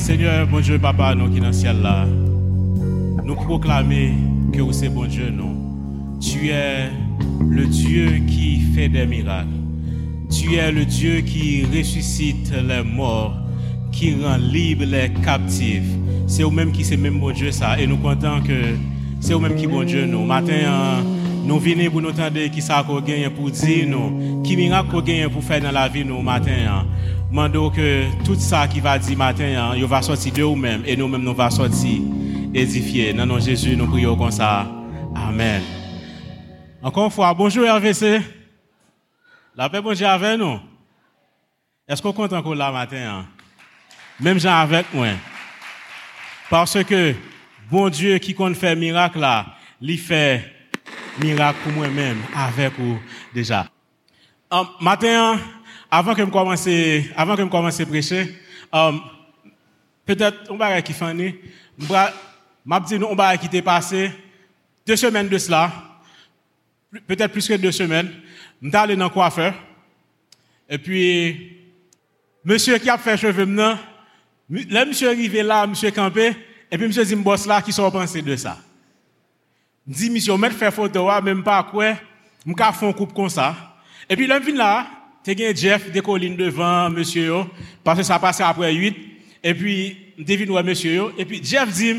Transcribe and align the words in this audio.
Seigneur, 0.00 0.46
bon 0.46 0.60
Dieu, 0.60 0.78
papa, 0.78 1.14
nous 1.14 1.28
qui 1.28 1.40
dans 1.40 1.48
le 1.48 1.52
ciel 1.52 1.82
là, 1.82 2.06
nous 3.22 3.34
proclamer 3.34 4.14
que 4.50 4.62
vous 4.62 4.72
c'est 4.72 4.88
bon 4.88 5.04
Dieu, 5.04 5.30
non. 5.30 5.54
Tu 6.20 6.48
es 6.48 6.88
le 7.48 7.66
Dieu 7.66 8.22
qui 8.26 8.60
fait 8.74 8.88
des 8.88 9.04
miracles. 9.04 9.48
Tu 10.30 10.54
es 10.54 10.72
le 10.72 10.86
Dieu 10.86 11.20
qui 11.20 11.66
ressuscite 11.66 12.50
les 12.50 12.82
morts, 12.82 13.36
qui 13.92 14.14
rend 14.14 14.38
libre 14.38 14.84
les 14.86 15.10
captifs. 15.22 15.82
C'est 16.26 16.44
vous-même 16.44 16.72
qui 16.72 16.82
c'est 16.82 16.96
même 16.96 17.20
bon 17.20 17.30
Dieu 17.32 17.52
ça. 17.52 17.78
Et 17.78 17.86
nous 17.86 17.98
comptons 17.98 18.40
que 18.40 18.74
c'est 19.20 19.34
vous-même 19.34 19.54
qui 19.54 19.66
bon 19.66 19.84
Dieu 19.84 20.06
nous. 20.06 20.24
Matin, 20.24 20.52
hein, 20.66 21.04
nous 21.44 21.58
venons 21.58 21.90
pour 21.90 22.00
nous 22.00 22.08
entendre 22.08 22.46
qui 22.50 22.62
ça 22.62 22.82
qu'on 22.86 23.02
gagne 23.02 23.28
pour 23.28 23.50
dire 23.50 23.86
nous, 23.86 24.42
qui 24.42 24.56
miracle 24.56 24.88
qu'on 24.90 25.02
gagne 25.02 25.28
pour 25.28 25.44
faire 25.44 25.60
dans 25.60 25.72
la 25.72 25.88
vie 25.88 26.06
nous 26.06 26.22
matin. 26.22 26.86
Hein. 27.30 27.34
Mando 27.34 27.70
que 27.70 28.24
tout 28.24 28.34
ça 28.34 28.66
qui 28.66 28.80
va 28.80 28.98
dire 28.98 29.16
matin, 29.16 29.44
hein, 29.44 29.74
il 29.76 29.84
va 29.84 30.02
sortir 30.02 30.32
de 30.32 30.42
vous-même 30.42 30.82
et 30.86 30.96
nous-mêmes 30.96 31.22
nous 31.22 31.34
va 31.34 31.50
sortir 31.50 32.00
édifier. 32.52 33.12
Dans 33.12 33.26
nom 33.26 33.38
Jésus, 33.38 33.76
nous 33.76 33.86
prions 33.86 34.16
comme 34.16 34.30
ça. 34.30 34.66
Amen. 35.14 35.62
Encore 36.82 37.06
une 37.06 37.10
fois, 37.10 37.32
bonjour 37.34 37.64
RVC. 37.68 38.20
La 39.54 39.68
paix, 39.68 39.80
bonjour 39.80 40.08
avec 40.08 40.38
nous. 40.38 40.58
Est-ce 41.86 42.00
qu'on 42.00 42.12
compte 42.12 42.32
encore 42.32 42.54
là 42.54 42.70
matin? 42.70 42.96
hein? 42.96 43.26
Même 44.18 44.38
gens 44.38 44.56
avec 44.56 44.86
moi. 44.92 45.08
Parce 46.48 46.82
que 46.84 47.14
bon 47.70 47.88
Dieu 47.88 48.18
qui 48.18 48.34
compte 48.34 48.56
faire 48.56 48.76
miracle 48.76 49.18
là, 49.18 49.46
il 49.80 49.98
fait 49.98 50.52
miracle 51.22 51.58
pour 51.62 51.72
moi-même 51.72 52.18
avec 52.34 52.72
vous 52.78 52.98
déjà. 53.34 53.66
Matin, 54.80 55.38
Avan 55.90 56.14
ke 56.14 56.22
m 56.22 56.30
komanse 56.30 57.84
preche, 57.90 58.22
um, 58.70 59.00
petet 60.06 60.46
m 60.46 60.58
baray 60.58 60.84
ki 60.86 60.94
fane, 60.94 61.32
m 61.82 62.74
ap 62.76 62.86
di 62.86 62.98
nou 63.00 63.10
m 63.10 63.18
baray 63.18 63.40
ki 63.42 63.50
te 63.50 63.62
pase, 63.66 64.06
2 64.86 64.98
semen 65.02 65.26
de 65.26 65.40
sla, 65.42 65.64
petet 67.10 67.34
plus 67.34 67.50
ke 67.50 67.58
2 67.58 67.74
semen, 67.74 68.06
m 68.62 68.70
ta 68.70 68.84
ale 68.86 68.94
nan 68.94 69.10
kwafer, 69.10 69.50
e 70.70 70.78
pi, 70.78 71.00
monsye 72.46 72.78
ki 72.78 72.92
ap 72.94 73.02
fè 73.02 73.16
cheve 73.18 73.48
m 73.50 73.58
nan, 73.58 73.82
le 74.46 74.86
monsye 74.86 75.10
rive 75.10 75.42
la, 75.42 75.64
monsye 75.66 75.90
kampe, 75.90 76.28
e 76.70 76.78
pi 76.78 76.84
monsye 76.86 77.02
di 77.02 77.18
m 77.18 77.26
bos 77.26 77.48
la 77.50 77.58
ki 77.66 77.74
sou 77.74 77.90
repanse 77.90 78.22
de 78.22 78.38
sa. 78.38 78.54
Di 79.82 80.06
monsye, 80.06 80.30
m 80.38 80.46
met 80.46 80.54
fè 80.54 80.70
fote 80.70 81.02
wa, 81.02 81.18
men 81.18 81.42
m 81.42 81.44
pa 81.50 81.58
kwe, 81.66 81.96
m 82.46 82.54
ka 82.54 82.70
fon 82.78 82.94
koup 82.94 83.10
kon 83.10 83.26
sa, 83.26 83.50
e 84.06 84.14
pi 84.14 84.30
lèm 84.30 84.46
vin 84.46 84.62
la, 84.62 84.99
te 85.26 85.36
gen 85.36 85.56
Jeff 85.56 85.90
dekoline 85.94 86.38
devan 86.38 86.94
monsye 86.94 87.26
yo, 87.28 87.44
pase 87.86 88.04
sa 88.06 88.20
pase 88.22 88.44
apre 88.46 88.70
8, 88.72 88.98
e 89.40 89.54
pi 89.56 89.76
devin 90.18 90.52
wè 90.56 90.64
monsye 90.66 90.96
yo, 90.96 91.10
e 91.18 91.26
pi 91.28 91.40
Jeff 91.44 91.72
di, 91.76 91.94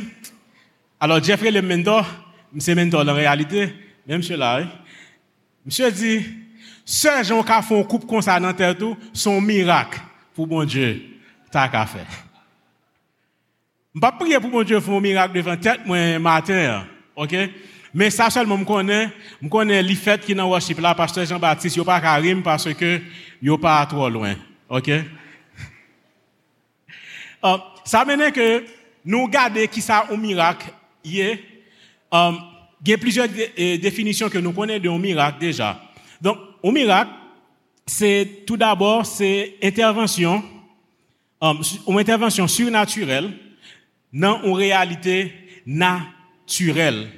alo 1.01 1.19
Jeff 1.23 1.43
re 1.45 1.53
le 1.53 1.63
mentor, 1.65 2.07
mse 2.53 2.75
mentor 2.77 3.05
la 3.07 3.17
realite, 3.17 3.69
men 4.07 4.21
msye 4.21 4.39
la, 4.39 4.55
msye 5.65 5.91
di, 5.95 6.15
se 6.85 7.13
jen 7.23 7.43
ka 7.47 7.61
fon 7.65 7.85
koup 7.87 8.07
konsa 8.09 8.39
nan 8.41 8.55
ter 8.57 8.75
tou, 8.79 8.97
son 9.13 9.41
mirak 9.43 9.99
pou 10.35 10.49
bon 10.49 10.67
Dje, 10.67 10.95
ta 11.53 11.67
ka 11.71 11.85
fe. 11.89 12.03
Mpa 13.95 14.13
priye 14.19 14.39
pou 14.41 14.53
bon 14.53 14.65
Dje 14.67 14.81
fon 14.83 15.03
mirak 15.03 15.33
devan 15.35 15.59
tet 15.61 15.85
mwen 15.87 16.21
mater, 16.23 16.81
ok? 17.15 17.37
Mais 17.93 18.09
ça 18.09 18.29
seulement 18.29 18.57
me 18.57 18.65
connaît, 18.65 19.09
me 19.41 19.49
connaît 19.49 19.83
les 19.83 19.95
fêtes 19.95 20.25
qui 20.25 20.33
dans 20.33 20.47
worship 20.47 20.79
là 20.79 20.95
pasteur 20.95 21.25
Jean-Baptiste, 21.25 21.75
yo 21.75 21.83
pas 21.83 21.99
Karim 21.99 22.41
parce 22.41 22.73
que 22.73 23.01
yo 23.41 23.57
pas 23.57 23.85
trop 23.85 24.09
loin. 24.09 24.35
OK? 24.69 24.89
Euh, 27.43 27.57
ça 27.83 28.05
mène 28.05 28.31
que 28.31 28.63
nous 29.03 29.27
garder 29.27 29.67
qui 29.67 29.81
ça 29.81 30.05
un 30.11 30.17
miracle. 30.17 30.71
Euh, 32.13 32.31
il 32.85 32.89
y 32.89 32.93
a 32.93 32.97
plusieurs 32.97 33.27
euh, 33.27 33.77
définitions 33.77 34.29
que 34.29 34.37
nous 34.37 34.53
connaissons 34.53 34.83
d'un 34.83 34.97
miracle 34.97 35.39
déjà. 35.39 35.81
Donc, 36.19 36.37
un 36.63 36.71
miracle, 36.71 37.11
c'est 37.85 38.43
tout 38.45 38.57
d'abord, 38.57 39.05
c'est 39.05 39.55
intervention, 39.61 40.43
euh, 41.43 41.53
une 41.87 41.99
intervention 41.99 42.47
surnaturelle 42.47 43.31
dans 44.13 44.43
une 44.43 44.53
réalité 44.53 45.33
naturelle. 45.65 47.09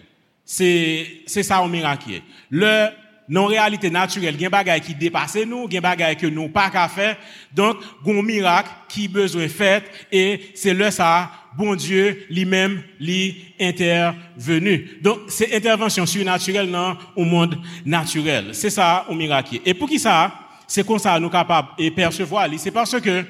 C'est, 0.45 1.23
ça 1.25 1.59
un 1.59 1.67
miracle. 1.67 2.21
Le, 2.49 2.89
non 3.29 3.45
réalité 3.45 3.89
naturelle, 3.89 4.35
il 4.37 4.41
y 4.41 4.81
qui 4.81 4.95
dépassent 4.95 5.37
nous, 5.47 5.67
il 5.71 5.81
que 5.81 6.27
nous 6.27 6.49
pas 6.49 6.69
qu'à 6.69 6.87
faire. 6.89 7.17
Donc, 7.53 7.77
un 8.05 8.21
miracle 8.21 8.69
qui 8.89 9.07
besoin 9.07 9.47
fait 9.47 9.83
et 10.11 10.51
c'est 10.53 10.73
le 10.73 10.91
ça, 10.91 11.31
bon 11.57 11.75
Dieu 11.75 12.25
lui-même 12.29 12.83
lui 12.99 13.53
intervenu. 13.59 14.99
Donc, 15.01 15.19
c'est 15.29 15.55
intervention 15.55 16.05
surnaturelle 16.05 16.69
dans 16.69 16.97
le 17.15 17.23
monde 17.23 17.57
naturel. 17.85 18.49
C'est 18.53 18.69
ça 18.69 19.05
un 19.09 19.15
miracle. 19.15 19.59
Et 19.65 19.73
pour 19.73 19.87
qui 19.87 19.99
ça, 19.99 20.33
c'est 20.67 20.85
comme 20.85 20.99
ça 20.99 21.19
nous 21.19 21.29
capables 21.29 21.69
de 21.77 21.89
percevoir. 21.89 22.49
C'est 22.57 22.71
parce 22.71 22.99
que 22.99 23.23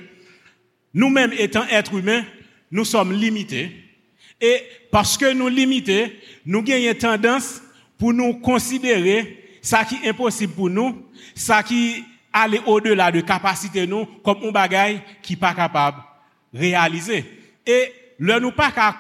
nous-mêmes 0.94 1.34
étant 1.38 1.66
êtres 1.68 1.96
humains, 1.96 2.24
nous 2.72 2.86
sommes 2.86 3.14
limités. 3.14 3.83
E 4.42 4.54
paske 4.94 5.34
nou 5.38 5.52
limite, 5.52 6.08
nou 6.46 6.64
genye 6.66 6.94
tendans 6.98 7.58
pou 8.00 8.16
nou 8.16 8.40
konsidere 8.44 9.22
sa 9.64 9.84
ki 9.88 10.02
imposib 10.10 10.56
pou 10.58 10.72
nou, 10.72 10.98
sa 11.36 11.62
ki 11.66 12.04
ale 12.34 12.60
o 12.66 12.80
de 12.84 12.96
la 12.98 13.12
de 13.14 13.22
kapasite 13.24 13.86
nou 13.88 14.08
kom 14.26 14.42
ou 14.44 14.54
bagay 14.56 14.98
ki 15.24 15.38
pa 15.40 15.54
kapab 15.56 16.02
realize. 16.54 17.22
E 17.64 17.78
lè 18.20 18.40
nou 18.42 18.52
pa 18.56 18.72
ka 18.74 18.92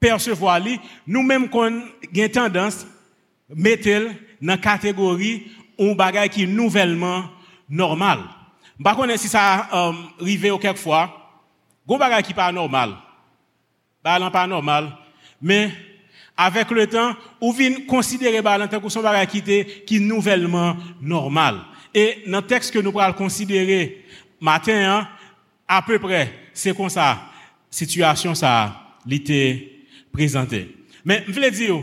persevo 0.00 0.48
ali, 0.50 0.76
nou 1.04 1.26
menm 1.26 1.48
kon 1.50 1.82
gen 2.14 2.32
tendans 2.32 2.84
metel 3.50 4.12
nan 4.40 4.60
kategori 4.62 5.32
ou 5.76 5.94
bagay 5.98 6.30
ki 6.32 6.46
nouvelman 6.48 7.26
normal. 7.68 8.24
Bakon 8.78 9.10
ensi 9.12 9.28
sa 9.32 9.66
um, 9.72 10.04
rive 10.20 10.52
ou 10.52 10.60
kek 10.60 10.78
fwa, 10.80 11.06
goun 11.88 12.00
bagay 12.00 12.24
ki 12.24 12.36
pa 12.36 12.50
normal. 12.52 12.94
ba 14.06 14.20
lan 14.22 14.30
pa 14.30 14.46
normal, 14.46 14.92
men, 15.42 15.72
avek 16.38 16.70
le 16.76 16.86
tan, 16.86 17.16
ou 17.42 17.50
vin 17.56 17.80
konsidere 17.90 18.38
ba 18.44 18.54
lan 18.60 18.70
tan 18.70 18.78
kou 18.78 18.92
son 18.92 19.02
bagay 19.02 19.26
ki 19.32 19.42
te 19.42 19.56
ki 19.88 19.98
nouvelman 20.04 20.78
normal. 21.02 21.58
E 21.90 22.22
nan 22.30 22.44
tekst 22.46 22.70
ke 22.70 22.82
nou 22.84 22.94
pral 22.94 23.16
konsidere 23.18 23.80
matin 24.38 24.84
an, 24.86 25.08
apè 25.66 25.98
pre, 25.98 26.22
se 26.54 26.70
kon 26.76 26.92
sa 26.92 27.16
situasyon 27.74 28.38
sa 28.38 28.52
li 29.08 29.18
te 29.26 29.40
prezante. 30.14 30.62
Men, 31.02 31.26
m 31.26 31.34
vle 31.34 31.50
di 31.50 31.72
yo, 31.72 31.80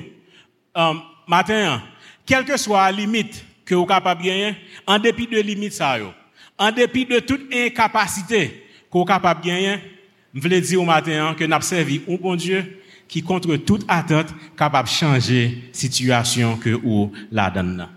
um, 0.79 1.01
matin 1.27 1.73
an, 1.73 1.87
kelke 2.29 2.55
swa 2.61 2.85
limit 2.95 3.41
ke 3.67 3.75
ou 3.75 3.89
kapab 3.89 4.23
genyen, 4.23 4.55
an 4.87 5.03
depi 5.03 5.27
de 5.27 5.43
limit 5.43 5.75
sa 5.75 5.97
yo, 5.99 6.13
an 6.55 6.71
depi 6.71 7.03
de 7.09 7.19
tout 7.19 7.51
inkapasite 7.51 8.45
ke 8.87 8.95
ou 8.95 9.03
kapab 9.07 9.43
genyen, 9.43 9.83
m 10.33 10.41
vle 10.41 10.59
di 10.63 10.77
ou 10.79 10.87
maten 10.87 11.19
an, 11.21 11.37
ke 11.37 11.47
nap 11.49 11.65
servi 11.65 12.01
ou 12.07 12.17
bon 12.21 12.39
Diyo, 12.39 12.63
ki 13.11 13.21
kontre 13.25 13.59
tout 13.61 13.83
atot 13.91 14.31
kapap 14.57 14.89
chanje 14.89 15.45
situasyon 15.77 16.57
ke 16.63 16.73
ou 16.79 17.11
la 17.33 17.49
dan 17.53 17.69
nan. 17.77 17.93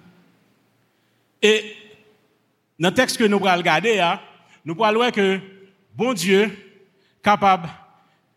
E, 1.40 1.54
nan 2.76 2.92
tekst 2.96 3.16
ke 3.16 3.30
nou 3.30 3.40
pral 3.40 3.64
gade 3.64 3.96
ya, 3.96 4.16
nou 4.66 4.76
pral 4.76 5.00
wè 5.00 5.08
ke 5.16 5.26
bon 5.96 6.16
Diyo 6.16 6.44
kapab 7.24 7.64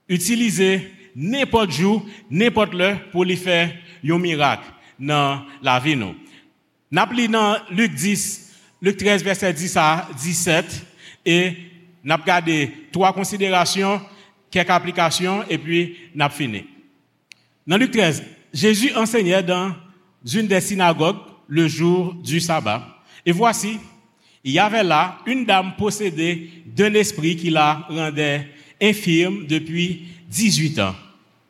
utilize 0.09 0.79
nepot 1.19 1.69
jou, 1.69 1.99
nepot 2.31 2.71
lè 2.71 2.93
pou 3.11 3.27
li 3.27 3.35
fè 3.39 3.65
yon 4.05 4.21
mirak 4.23 4.63
nan 4.95 5.43
la 5.65 5.75
vi 5.83 5.97
nou. 5.99 6.15
Nap 6.89 7.11
li 7.13 7.27
nan 7.29 7.59
Luke 7.69 7.93
10, 7.93 8.23
Luke 8.81 8.97
13 8.97 9.25
verset 9.25 9.59
10 9.59 9.75
a 9.77 9.89
17 10.15 10.79
e 11.27 11.39
avons 12.07 12.21
regardé 12.21 12.71
trois 12.91 13.13
considérations, 13.13 14.01
quelques 14.51 14.69
applications, 14.69 15.43
et 15.49 15.57
puis 15.57 15.97
avons 16.19 16.33
fini. 16.33 16.65
Dans 17.65 17.77
Luc 17.77 17.91
13, 17.91 18.23
Jésus 18.53 18.93
enseignait 18.95 19.43
dans 19.43 19.73
une 20.33 20.47
des 20.47 20.61
synagogues 20.61 21.17
le 21.47 21.67
jour 21.67 22.13
du 22.15 22.39
sabbat. 22.39 22.87
Et 23.25 23.31
voici, 23.31 23.77
il 24.43 24.51
y 24.51 24.59
avait 24.59 24.83
là 24.83 25.19
une 25.25 25.45
dame 25.45 25.73
possédée 25.77 26.49
d'un 26.65 26.93
esprit 26.93 27.35
qui 27.35 27.49
la 27.49 27.85
rendait 27.89 28.47
infirme 28.81 29.45
depuis 29.45 30.07
18 30.29 30.79
ans. 30.79 30.95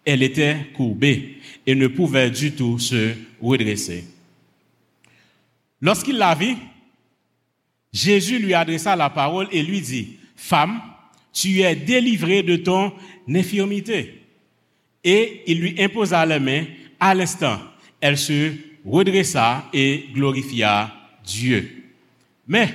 Elle 0.03 0.23
était 0.23 0.57
courbée 0.75 1.37
et 1.67 1.75
ne 1.75 1.87
pouvait 1.87 2.31
du 2.31 2.53
tout 2.53 2.79
se 2.79 3.13
redresser. 3.41 4.05
Lorsqu'il 5.81 6.17
la 6.17 6.33
vit, 6.35 6.57
Jésus 7.93 8.39
lui 8.39 8.53
adressa 8.53 8.95
la 8.95 9.09
parole 9.09 9.47
et 9.51 9.63
lui 9.63 9.81
dit, 9.81 10.17
Femme, 10.41 10.81
tu 11.33 11.61
es 11.61 11.75
délivrée 11.75 12.43
de 12.43 12.55
ton 12.55 12.93
infirmité. 13.29 14.21
Et 15.03 15.43
il 15.47 15.59
lui 15.59 15.81
imposa 15.81 16.25
les 16.25 16.39
mains. 16.39 16.63
À 16.97 17.13
l'instant, 17.13 17.59
elle 17.99 18.17
se 18.17 18.53
redressa 18.85 19.65
et 19.73 20.05
glorifia 20.13 20.91
Dieu. 21.25 21.83
Mais 22.47 22.73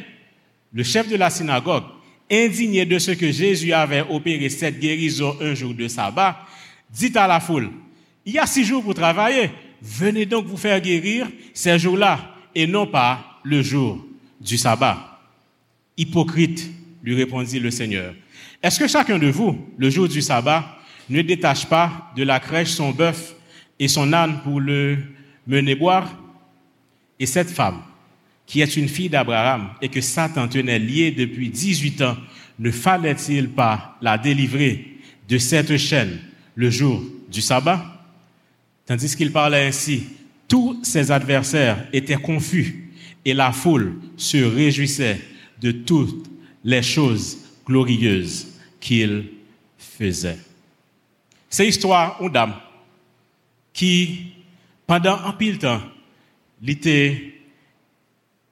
le 0.74 0.82
chef 0.82 1.08
de 1.08 1.16
la 1.16 1.30
synagogue, 1.30 1.84
indigné 2.30 2.84
de 2.84 2.98
ce 2.98 3.12
que 3.12 3.32
Jésus 3.32 3.72
avait 3.72 4.04
opéré 4.10 4.50
cette 4.50 4.78
guérison 4.78 5.34
un 5.40 5.54
jour 5.54 5.72
de 5.72 5.88
sabbat, 5.88 6.46
dit 6.90 7.12
à 7.16 7.26
la 7.26 7.40
foule, 7.40 7.70
il 8.26 8.34
y 8.34 8.38
a 8.38 8.46
six 8.46 8.64
jours 8.64 8.82
pour 8.82 8.94
travailler, 8.94 9.50
venez 9.80 10.26
donc 10.26 10.46
vous 10.46 10.58
faire 10.58 10.80
guérir 10.80 11.28
ces 11.54 11.78
jours-là 11.78 12.36
et 12.54 12.66
non 12.66 12.86
pas 12.86 13.40
le 13.42 13.62
jour 13.62 14.04
du 14.38 14.58
sabbat. 14.58 15.18
Hypocrite, 15.96 16.70
lui 17.04 17.14
répondit 17.14 17.60
le 17.60 17.70
Seigneur, 17.70 18.14
est-ce 18.62 18.80
que 18.80 18.88
chacun 18.88 19.18
de 19.18 19.26
vous, 19.26 19.58
le 19.76 19.90
jour 19.90 20.08
du 20.08 20.22
sabbat, 20.22 20.78
ne 21.10 21.20
détache 21.20 21.66
pas 21.66 22.10
de 22.16 22.22
la 22.22 22.40
crèche 22.40 22.70
son 22.70 22.92
bœuf 22.92 23.34
et 23.78 23.88
son 23.88 24.10
âne 24.14 24.40
pour 24.42 24.58
le 24.58 24.96
mener 25.46 25.74
boire? 25.74 26.18
Et 27.20 27.26
cette 27.26 27.50
femme, 27.50 27.82
qui 28.46 28.62
est 28.62 28.76
une 28.76 28.88
fille 28.88 29.10
d'Abraham 29.10 29.70
et 29.82 29.88
que 29.88 30.00
Satan 30.00 30.48
tenait 30.48 30.78
liée 30.78 31.10
depuis 31.10 31.50
18 31.50 32.02
ans, 32.02 32.16
ne 32.58 32.70
fallait-il 32.70 33.50
pas 33.50 33.96
la 34.00 34.16
délivrer 34.16 34.96
de 35.28 35.36
cette 35.36 35.76
chaîne 35.76 36.18
le 36.54 36.70
jour 36.70 37.02
du 37.30 37.42
sabbat? 37.42 37.84
Tandis 38.86 39.14
qu'il 39.14 39.30
parlait 39.30 39.66
ainsi, 39.66 40.04
tous 40.48 40.82
ses 40.82 41.10
adversaires 41.10 41.86
étaient 41.92 42.16
confus 42.16 42.90
et 43.24 43.34
la 43.34 43.52
foule 43.52 43.94
se 44.16 44.38
réjouissait 44.38 45.20
de 45.60 45.70
toutes 45.70 46.33
les 46.64 46.82
choses 46.82 47.38
glorieuses 47.66 48.46
qu'il 48.80 49.30
faisait. 49.78 50.38
C'est 51.48 51.64
l'histoire 51.64 52.18
d'une 52.20 52.30
dame 52.30 52.54
qui, 53.72 54.32
pendant 54.86 55.18
un 55.24 55.32
pile 55.32 55.58
temps, 55.58 55.80
était 56.66 57.34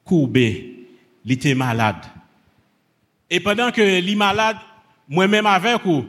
courbé, 0.05 0.87
il 1.25 1.31
était 1.31 1.55
malade. 1.55 2.05
Et 3.29 3.39
pendant 3.39 3.71
que 3.71 3.81
est 3.81 4.15
malade, 4.15 4.57
moi-même 5.09 5.45
avec 5.47 5.83
vous, 5.83 6.05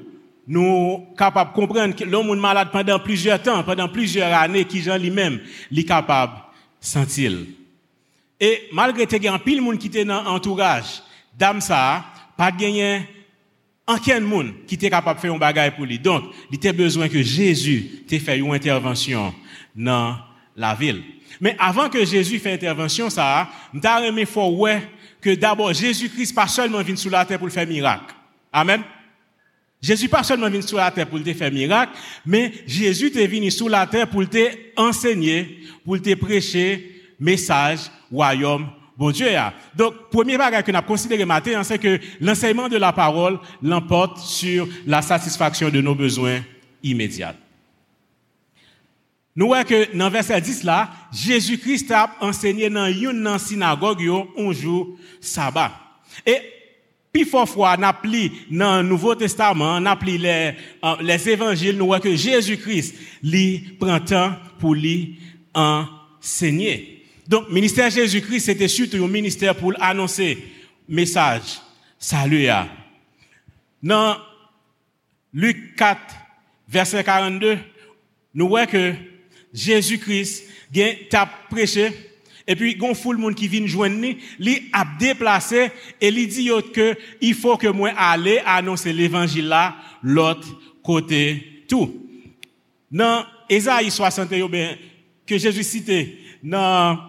nous 0.47 1.07
capables 1.17 1.53
de 1.53 1.57
comprendre 1.57 1.95
que 1.95 2.05
l'homme 2.05 2.29
est 2.31 2.41
malade 2.41 2.69
pendant 2.71 2.99
plusieurs 2.99 3.41
temps, 3.41 3.63
pendant 3.65 3.89
plusieurs 3.89 4.33
années, 4.33 4.67
qui 4.67 4.83
j'en 4.83 4.99
lui-même, 4.99 5.41
est 5.75 5.85
capable 5.85 6.35
sentir. 6.81 7.33
Et 8.39 8.69
malgré 8.73 9.07
que 9.07 9.17
y 9.17 9.29
a 9.29 9.33
un 9.33 9.39
pile 9.39 9.63
monde 9.63 9.79
qui 9.79 9.87
était 9.87 10.05
dans 10.05 10.23
l'entourage, 10.23 11.03
dame 11.39 11.61
ça, 11.61 12.05
pas 12.37 12.51
gagné 12.51 13.03
aucun 13.87 14.21
monde 14.21 14.53
qui 14.67 14.77
était 14.77 14.91
capable 14.91 15.19
de 15.19 15.23
faire 15.23 15.35
un 15.35 15.39
bagage 15.39 15.73
pour 15.77 15.85
lui. 15.85 15.99
Donc, 15.99 16.25
il 16.51 16.57
était 16.57 16.73
besoin 16.73 17.09
que 17.09 17.23
Jésus 17.23 18.05
t'ait 18.09 18.19
fait 18.19 18.39
une 18.39 18.53
intervention 18.53 19.35
dans 19.75 20.17
la 20.57 20.75
ville. 20.75 21.03
Mais 21.41 21.57
avant 21.59 21.89
que 21.89 22.05
Jésus 22.05 22.39
fasse 22.39 22.55
intervention, 22.55 23.11
ça, 23.11 23.49
m'ta 23.73 23.99
remis 23.99 24.25
fort 24.25 24.59
ouais 24.59 24.89
que 25.21 25.35
d'abord 25.35 25.73
Jésus-Christ 25.73 26.35
pas 26.35 26.47
seulement 26.47 26.83
venu 26.83 26.97
sur 26.97 27.11
la 27.11 27.25
terre 27.25 27.39
pour 27.39 27.51
faire 27.51 27.67
miracle. 27.67 28.15
Amen. 28.53 28.83
Jésus 29.83 30.09
pas 30.09 30.23
seulement 30.23 30.49
venu 30.49 30.63
sur 30.63 30.79
la 30.79 30.91
terre 30.91 31.07
pour 31.07 31.23
te 31.23 31.35
faire 31.35 31.53
miracle, 31.53 31.93
mais 32.25 32.53
Jésus 32.67 33.13
est 33.15 33.27
venu 33.27 33.51
sur 33.51 33.69
la 33.69 33.87
terre 33.87 34.09
pour 34.09 34.27
te 34.29 34.49
enseigner, 34.77 35.61
pour 35.85 36.01
te 36.01 36.15
prêcher 36.15 37.03
message 37.19 37.91
royaume 38.11 38.67
bon 38.97 39.11
Dieu. 39.11 39.29
Donc, 39.75 40.11
premier 40.11 40.39
bagage 40.39 40.65
que 40.65 40.73
nous 40.73 40.79
avons 40.79 40.87
considéré 40.87 41.25
matin, 41.25 41.63
c'est 41.63 41.79
que 41.79 41.99
l'enseignement 42.21 42.69
de 42.69 42.77
la 42.77 42.93
parole 42.93 43.39
l'emporte 43.63 44.19
sur 44.19 44.69
la 44.87 45.03
satisfaction 45.03 45.71
de 45.71 45.81
nos 45.81 45.95
besoins 45.95 46.41
immédiats. 46.83 47.35
Nou 49.35 49.51
wè 49.51 49.65
ke 49.67 49.81
nan 49.99 50.13
versel 50.15 50.43
10 50.47 50.63
la, 50.69 50.85
Jésus-Christ 51.11 51.91
ap 51.99 52.21
ensegnye 52.23 52.69
nan 52.71 52.93
yon 52.95 53.19
nan 53.25 53.41
sinagog 53.43 54.03
yo 54.05 54.21
onjou 54.39 54.95
sabat. 55.19 55.75
E 56.23 56.37
pi 57.15 57.25
fò 57.27 57.43
fwa 57.47 57.73
nap 57.79 58.05
li 58.07 58.29
nan 58.55 58.87
Nouveau 58.87 59.19
Testament, 59.19 59.83
nap 59.83 60.07
li 60.07 60.21
les, 60.23 60.55
euh, 60.87 61.03
les 61.03 61.29
evangiles, 61.35 61.75
nou 61.79 61.91
wè 61.91 61.99
ke 62.03 62.15
Jésus-Christ 62.15 63.27
li 63.27 63.75
prentan 63.81 64.39
pou 64.63 64.79
li 64.79 65.19
ensegnye. 65.51 66.94
Donk, 67.27 67.49
minister 67.49 67.89
Jésus-Christ, 67.89 68.51
se 68.51 68.55
te 68.59 68.69
sute 68.69 68.99
yon 69.01 69.09
minister 69.09 69.55
pou 69.57 69.73
l'annonse 69.73 70.35
mesaj, 70.85 71.57
saluya. 71.97 72.67
Nan, 73.85 74.21
Luke 75.33 75.73
4, 75.81 76.19
verset 76.69 77.07
42, 77.07 77.57
nou 78.37 78.53
wè 78.59 78.67
ke 78.69 78.83
Jésus-Christ 79.57 80.51
gen 80.75 81.07
tap 81.13 81.47
preche, 81.49 81.89
epi 82.45 82.75
gon 82.77 82.93
foul 82.99 83.17
moun 83.23 83.37
ki 83.37 83.49
vin 83.49 83.71
jwen 83.71 83.97
ni, 84.03 84.13
li 84.37 84.59
ap 84.77 84.99
deplase, 85.01 85.71
e 85.97 86.13
li 86.13 86.27
di 86.29 86.51
yot 86.51 86.75
ke, 86.77 86.91
i 87.25 87.33
fò 87.33 87.57
ke 87.61 87.73
mwen 87.73 87.97
ale 87.97 88.37
annonse 88.45 88.93
l'Evangila 88.93 89.71
lot 90.05 90.45
kote 90.85 91.25
tou. 91.73 91.89
Nan, 92.93 93.25
Ezaïe 93.49 93.89
61, 93.89 94.53
ben, 94.53 94.77
ke 95.25 95.41
Jésus 95.41 95.65
cite, 95.65 96.03
nan, 96.45 97.01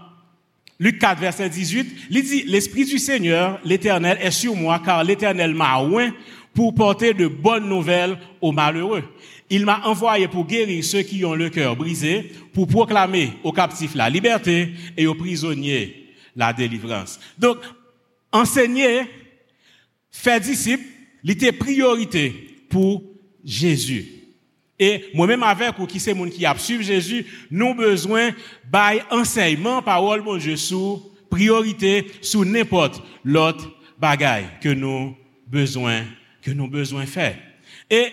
Luc 0.79 0.99
4 0.99 1.19
verset 1.19 1.49
18, 1.49 2.07
il 2.09 2.23
dit 2.23 2.43
l'esprit 2.43 2.85
du 2.85 2.99
Seigneur, 2.99 3.59
l'Éternel 3.63 4.17
est 4.21 4.31
sur 4.31 4.55
moi 4.55 4.81
car 4.83 5.03
l'Éternel 5.03 5.53
m'a 5.53 5.79
oint 5.79 6.13
pour 6.53 6.75
porter 6.75 7.13
de 7.13 7.27
bonnes 7.27 7.69
nouvelles 7.69 8.17
aux 8.41 8.51
malheureux. 8.51 9.03
Il 9.49 9.65
m'a 9.65 9.81
envoyé 9.85 10.27
pour 10.27 10.47
guérir 10.47 10.83
ceux 10.83 11.03
qui 11.03 11.23
ont 11.23 11.35
le 11.35 11.49
cœur 11.49 11.75
brisé, 11.75 12.31
pour 12.53 12.67
proclamer 12.67 13.33
aux 13.43 13.51
captifs 13.51 13.95
la 13.95 14.09
liberté 14.09 14.73
et 14.97 15.07
aux 15.07 15.15
prisonniers 15.15 16.05
la 16.35 16.51
délivrance. 16.51 17.19
Donc, 17.37 17.57
enseigner, 18.31 19.03
faire 20.11 20.41
disciple, 20.41 20.83
était 21.27 21.51
priorité 21.51 22.31
pour 22.69 23.03
Jésus. 23.43 24.24
Et 24.79 25.05
moi-même 25.13 25.43
avec 25.43 25.79
ou 25.79 25.85
qui 25.85 25.99
c'est 25.99 26.13
monde 26.13 26.29
qui 26.29 26.45
a 26.45 26.57
suivi 26.57 26.83
Jésus, 26.83 27.25
nous 27.49 27.73
besoin 27.73 28.31
by 28.71 29.01
enseignement 29.09 29.81
parole 29.81 30.21
mon 30.21 30.37
Dieu 30.37 30.57
sous 30.57 31.01
priorité 31.29 32.05
sous 32.21 32.45
n'importe 32.45 33.01
l'autre 33.23 33.71
bagaille 33.97 34.47
que 34.61 34.69
nous 34.69 35.15
besoin 35.47 36.03
que 36.41 36.51
nous 36.51 36.67
besoin 36.67 37.05
faire. 37.05 37.37
Et 37.89 38.07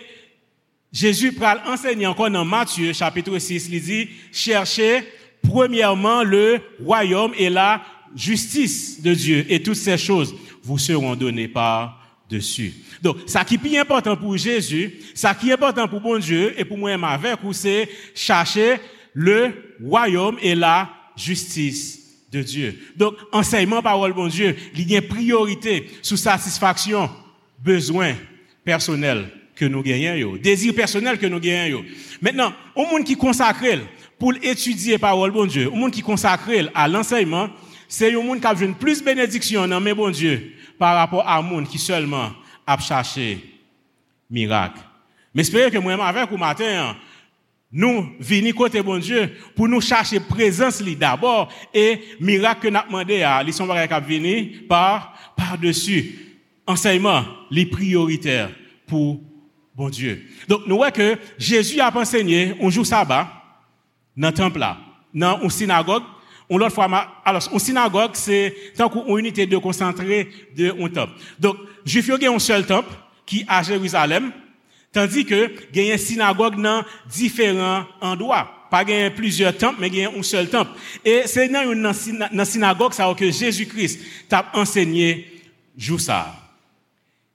Jésus 0.91 1.33
pral 1.33 1.61
enseigner 1.65 2.07
encore 2.07 2.29
dans 2.29 2.45
Matthieu 2.45 2.93
chapitre 2.93 3.37
6, 3.37 3.69
il 3.71 3.81
dit, 3.81 4.09
cherchez 4.31 5.03
premièrement 5.41 6.23
le 6.23 6.59
royaume 6.83 7.33
et 7.37 7.49
la 7.49 7.83
justice 8.15 9.01
de 9.01 9.13
Dieu 9.13 9.45
et 9.49 9.61
toutes 9.61 9.75
ces 9.75 9.97
choses 9.97 10.35
vous 10.63 10.77
seront 10.77 11.15
données 11.15 11.47
par 11.47 12.02
Donc, 13.01 13.17
ça 13.27 13.43
qui 13.43 13.55
est 13.55 13.57
plus 13.57 13.77
important 13.77 14.15
pour 14.15 14.35
Jésus, 14.37 14.93
ça 15.13 15.33
qui 15.35 15.49
est 15.49 15.53
important 15.53 15.87
pour 15.87 16.01
bon 16.01 16.17
Dieu 16.17 16.53
et 16.57 16.65
pour 16.65 16.77
moi-même 16.77 17.03
avec 17.03 17.39
vous, 17.43 17.53
c'est 17.53 17.87
chercher 18.15 18.77
le 19.13 19.51
royaume 19.83 20.37
et 20.41 20.55
la 20.55 20.89
justice 21.15 21.99
de 22.31 22.41
Dieu. 22.41 22.79
Donc, 22.95 23.15
enseignement 23.31 23.81
parole 23.81 24.13
bon 24.13 24.27
Dieu, 24.27 24.55
il 24.75 24.89
y 24.89 24.95
a 24.95 24.99
une 24.99 25.07
priorité 25.07 25.87
sous 26.01 26.17
satisfaction, 26.17 27.09
besoin 27.59 28.15
personnel 28.63 29.29
que 29.55 29.65
nous 29.65 29.83
gagnons, 29.83 30.35
désir 30.37 30.73
personnel 30.73 31.19
que 31.19 31.27
nous 31.27 31.39
gagnons. 31.39 31.85
Maintenant, 32.21 32.53
au 32.75 32.85
monde 32.85 33.03
qui 33.03 33.15
consacre 33.15 33.79
pour 34.17 34.33
étudier 34.41 34.97
parole 34.97 35.31
bon 35.31 35.45
Dieu, 35.45 35.67
au 35.67 35.75
monde 35.75 35.91
qui 35.91 36.01
consacre 36.01 36.49
à 36.73 36.87
l'enseignement, 36.87 37.49
c'est 37.93 38.11
un 38.11 38.23
monde 38.23 38.39
qui 38.39 38.47
a 38.47 38.53
une 38.59 38.73
plus 38.73 39.03
bénédiction 39.03 39.67
dans 39.67 39.79
mes 39.79 39.93
bon 39.93 40.09
Dieu 40.09 40.53
par 40.79 40.95
rapport 40.95 41.27
à 41.27 41.37
un 41.37 41.43
monde 41.43 41.67
qui 41.67 41.77
seulement 41.77 42.31
a 42.65 42.79
cherché 42.79 43.37
miracle. 44.31 44.79
Mais 45.31 45.43
j'espère 45.43 45.69
que 45.69 45.77
moi 45.77 45.93
avec 46.03 46.27
vous 46.27 46.37
matin, 46.37 46.95
nous 47.71 48.09
venons 48.19 48.51
côté 48.53 48.81
bon 48.81 48.97
Dieu 48.97 49.31
pour 49.55 49.67
nous 49.67 49.79
chercher 49.79 50.19
présence 50.19 50.81
d'abord 50.81 51.49
et 51.71 52.01
miracle 52.19 52.61
que 52.61 52.67
nous 52.69 52.77
avons 52.77 52.87
demandé 52.87 53.21
à 53.21 53.43
sont 53.51 53.67
qui 53.67 54.65
par 54.67 55.13
par-dessus 55.37 56.15
enseignement 56.65 57.23
les 57.51 57.67
prioritaires 57.67 58.49
pour 58.87 59.21
bon 59.75 59.89
Dieu. 59.89 60.25
Donc, 60.47 60.61
nous 60.65 60.77
voyons 60.77 60.91
que 60.91 61.19
Jésus 61.37 61.79
a 61.79 61.95
enseigné 61.95 62.55
un 62.59 62.69
jour 62.71 62.87
sabbat 62.87 63.27
dans 64.17 64.29
le 64.29 64.33
temple 64.33 64.65
dans 65.13 65.41
une 65.43 65.49
synagogue. 65.51 66.01
On 66.53 66.57
l'autre 66.59 66.75
fois, 66.75 66.87
alors, 67.25 67.49
une 67.51 67.57
synagogue, 67.57 68.11
c'est 68.13 68.55
tant 68.77 68.87
qu'une 68.87 69.17
unité 69.17 69.47
de 69.47 69.57
concentré 69.57 70.29
de 70.55 70.71
un 70.79 70.87
temple. 70.87 71.13
Donc, 71.39 71.57
Juif 71.83 72.07
y 72.07 72.27
a 72.27 72.31
un 72.31 72.37
seul 72.37 72.63
temple 72.63 72.93
qui 73.25 73.43
à 73.47 73.63
Jérusalem, 73.63 74.31
tandis 74.91 75.25
que 75.25 75.51
il 75.73 75.81
y 75.81 75.89
a 75.89 75.93
une 75.93 75.97
synagogue 75.97 76.61
dans 76.61 76.85
différents 77.09 77.85
endroits. 77.99 78.67
Pas 78.69 78.83
il 78.83 79.09
plusieurs 79.15 79.57
temples, 79.57 79.77
mais 79.79 80.05
a 80.05 80.11
un 80.11 80.21
seul 80.21 80.47
temple. 80.47 80.73
Et 81.03 81.23
c'est 81.25 81.47
dans 81.47 81.71
une 81.71 82.45
synagogue 82.45 82.93
ça 82.93 83.11
que 83.17 83.31
Jésus-Christ 83.31 83.99
t'a 84.29 84.51
enseigné 84.53 85.25
ça. 85.97 86.35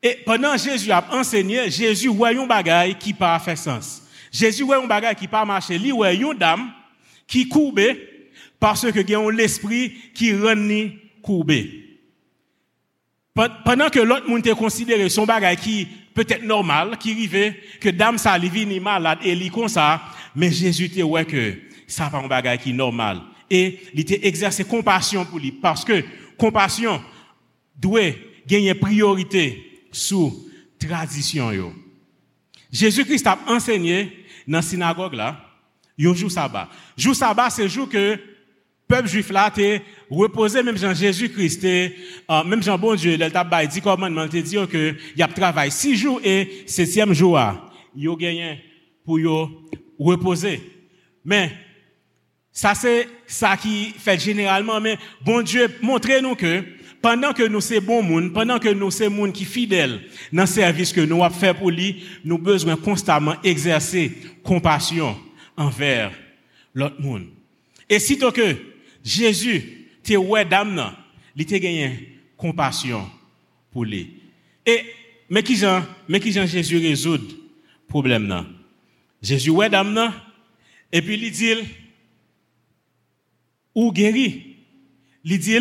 Et 0.01 0.17
pendant 0.25 0.57
Jésus 0.57 0.93
a 0.93 1.05
enseigné, 1.11 1.69
Jésus 1.73 2.07
voyait 2.07 2.39
un 2.39 2.47
bagage 2.47 2.97
qui 3.01 3.13
pas 3.13 3.37
fait 3.41 3.57
sens. 3.57 4.01
Jésus 4.31 4.63
voyait 4.63 4.85
un 4.85 4.87
bagage 4.87 5.17
qui 5.17 5.27
pas 5.27 5.45
marché. 5.45 5.77
Lui 5.77 5.91
voyait 5.91 6.23
une 6.23 6.39
dame 6.39 6.71
qui 7.27 7.49
courbait 7.49 8.08
parce 8.61 8.91
que 8.91 9.31
l'esprit 9.31 9.93
qui 10.15 10.35
rend 10.35 10.89
courbé. 11.23 11.85
pendant 13.65 13.89
que 13.89 14.01
l'autre 14.01 14.29
monde 14.29 14.41
était 14.41 14.55
considéré 14.55 15.09
son 15.09 15.25
bagage 15.25 15.59
qui 15.59 15.87
peut-être 16.15 16.43
normal, 16.43 16.99
qui 16.99 17.13
arrivait, 17.13 17.55
que 17.81 17.91
dame 17.91 18.19
ça, 18.19 18.37
lui 18.37 18.49
vini 18.49 18.81
malade, 18.81 19.21
et 19.23 19.51
comme 19.51 19.69
ça, 19.69 20.03
mais 20.35 20.51
Jésus 20.51 20.87
était 20.87 21.05
ouais 21.05 21.25
que 21.25 21.55
ça 21.87 22.11
pas 22.11 22.19
un 22.19 22.27
bagage 22.27 22.59
qui 22.59 22.73
normal. 22.73 23.21
Et 23.49 23.79
il 23.95 24.01
était 24.01 24.27
exercé 24.27 24.65
compassion 24.65 25.25
pour 25.25 25.39
lui, 25.39 25.53
parce 25.53 25.85
que 25.85 26.05
compassion 26.37 27.01
doit 27.77 28.11
gagner 28.47 28.75
priorité 28.75 29.83
sous 29.93 30.49
tradition 30.79 31.53
yo. 31.53 31.73
Jésus-Christ 32.73 33.27
a 33.27 33.39
enseigné 33.47 34.25
dans 34.47 34.59
la 34.59 34.63
synagogue 34.63 35.15
là, 35.15 35.41
un 36.01 36.15
jour 36.15 36.31
sabbat. 36.31 36.69
Jour 36.97 37.15
sabbat, 37.15 37.51
c'est 37.51 37.69
jour 37.69 37.89
que 37.89 38.19
peuple 38.89 39.09
juif 39.09 39.31
là 39.31 39.51
t'es 39.55 39.83
reposé 40.11 40.63
même 40.63 40.79
Jean 40.79 40.95
Jésus-Christ 40.95 41.65
euh, 41.65 42.45
même 42.45 42.63
Jean 42.63 42.79
bon 42.79 42.95
Dieu 42.95 43.13
il 43.13 43.31
t'a 43.31 43.67
dit 43.67 43.81
commandement 43.81 44.27
te 44.27 44.39
dit 44.39 44.57
que 44.71 44.95
y 45.17 45.23
a 45.23 45.29
travail 45.29 45.71
six 45.71 45.95
jours 45.95 46.21
et 46.25 46.65
septième 46.67 47.13
jour 47.13 47.39
a 47.39 47.71
gagné 47.95 48.65
pour 49.05 49.21
yo 49.21 49.51
reposer 49.99 50.61
mais 51.25 51.53
ça 52.51 52.75
c'est 52.75 53.07
ça 53.27 53.57
qui 53.57 53.95
fait 53.99 54.19
généralement 54.19 54.81
mais 54.81 54.97
bon 55.23 55.43
Dieu 55.43 55.69
montrez-nous 55.83 56.35
que 56.35 56.65
pendant 57.01 57.33
que 57.33 57.47
nous 57.47 57.61
sommes 57.61 57.85
bons 57.85 58.03
monde, 58.03 58.33
pendant 58.33 58.59
que 58.59 58.69
nous 58.69 58.91
sommes 58.91 59.15
monde 59.15 59.33
qui 59.33 59.45
fidèles 59.45 60.01
dans 60.33 60.43
le 60.43 60.47
service 60.47 60.93
que 60.93 61.01
nous 61.01 61.23
avons 61.23 61.35
fait 61.35 61.55
pour 61.55 61.71
lui, 61.71 62.03
nous 62.25 62.39
besoin 62.39 62.77
constamment 62.77 63.37
exercer 63.45 64.13
compassion 64.43 65.17
envers 65.57 66.11
l'autre 66.75 67.01
monde. 67.01 67.27
Et 67.89 67.99
sitôt 67.99 68.33
que 68.33 68.57
Jésus 69.05 69.89
te 70.03 70.15
ouais 70.15 70.45
dame 70.45 70.95
il 71.37 71.47
te 71.47 71.55
gagné 71.55 72.19
compassion 72.37 73.09
pour 73.71 73.85
lui. 73.85 74.15
Et 74.67 74.85
mais 75.31 75.43
qui 75.43 75.57
Jean, 75.57 75.85
mais 76.09 76.21
qui 76.21 76.33
Jean 76.33 76.47
Jésus 76.47 76.79
résout 76.79 77.21
problème 77.87 78.29
là. 78.29 78.47
Jésus 79.23 79.51
ouais 79.51 79.71
dame 79.71 80.13
et 80.93 81.03
puis 81.03 81.15
il 81.15 81.31
dit 81.31 81.55
ou 83.75 83.93
guéri? 83.93 84.57
Il 85.25 85.39
dit 85.39 85.59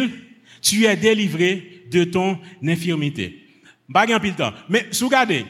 tu 0.62 0.86
es 0.86 0.96
délivré 0.96 1.84
de 1.92 2.04
ton 2.04 2.40
infirmité. 2.64 3.44
Pas 3.92 4.20
pile 4.20 4.36
temps. 4.36 4.54
Mais 4.70 4.88
si 4.92 5.02
vous 5.02 5.08
regardez, 5.08 5.46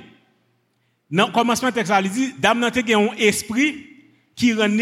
dans 1.09 1.27
le 1.27 1.31
commencement 1.31 1.71
texte, 1.71 1.93
il 2.03 2.09
dit, 2.09 2.33
dame 2.39 2.59
n'a 2.59 2.67
un 2.67 3.15
esprit 3.17 3.87
qui 4.35 4.53
rend 4.53 4.77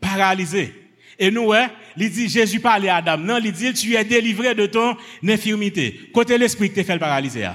paralysé. 0.00 0.72
Et 1.18 1.30
nous, 1.30 1.46
ouais, 1.46 1.66
il 1.96 2.10
dit, 2.10 2.28
Jésus 2.28 2.60
parlait 2.60 2.88
à 2.88 3.02
dame. 3.02 3.24
Non, 3.24 3.38
il 3.42 3.52
dit, 3.52 3.72
tu 3.72 3.94
es 3.94 4.04
délivré 4.04 4.54
de 4.54 4.66
ton 4.66 4.96
infirmité. 5.26 6.10
Côté 6.14 6.38
l'esprit 6.38 6.68
qui 6.68 6.76
te 6.76 6.82
fait 6.82 6.98
paralyser. 6.98 7.48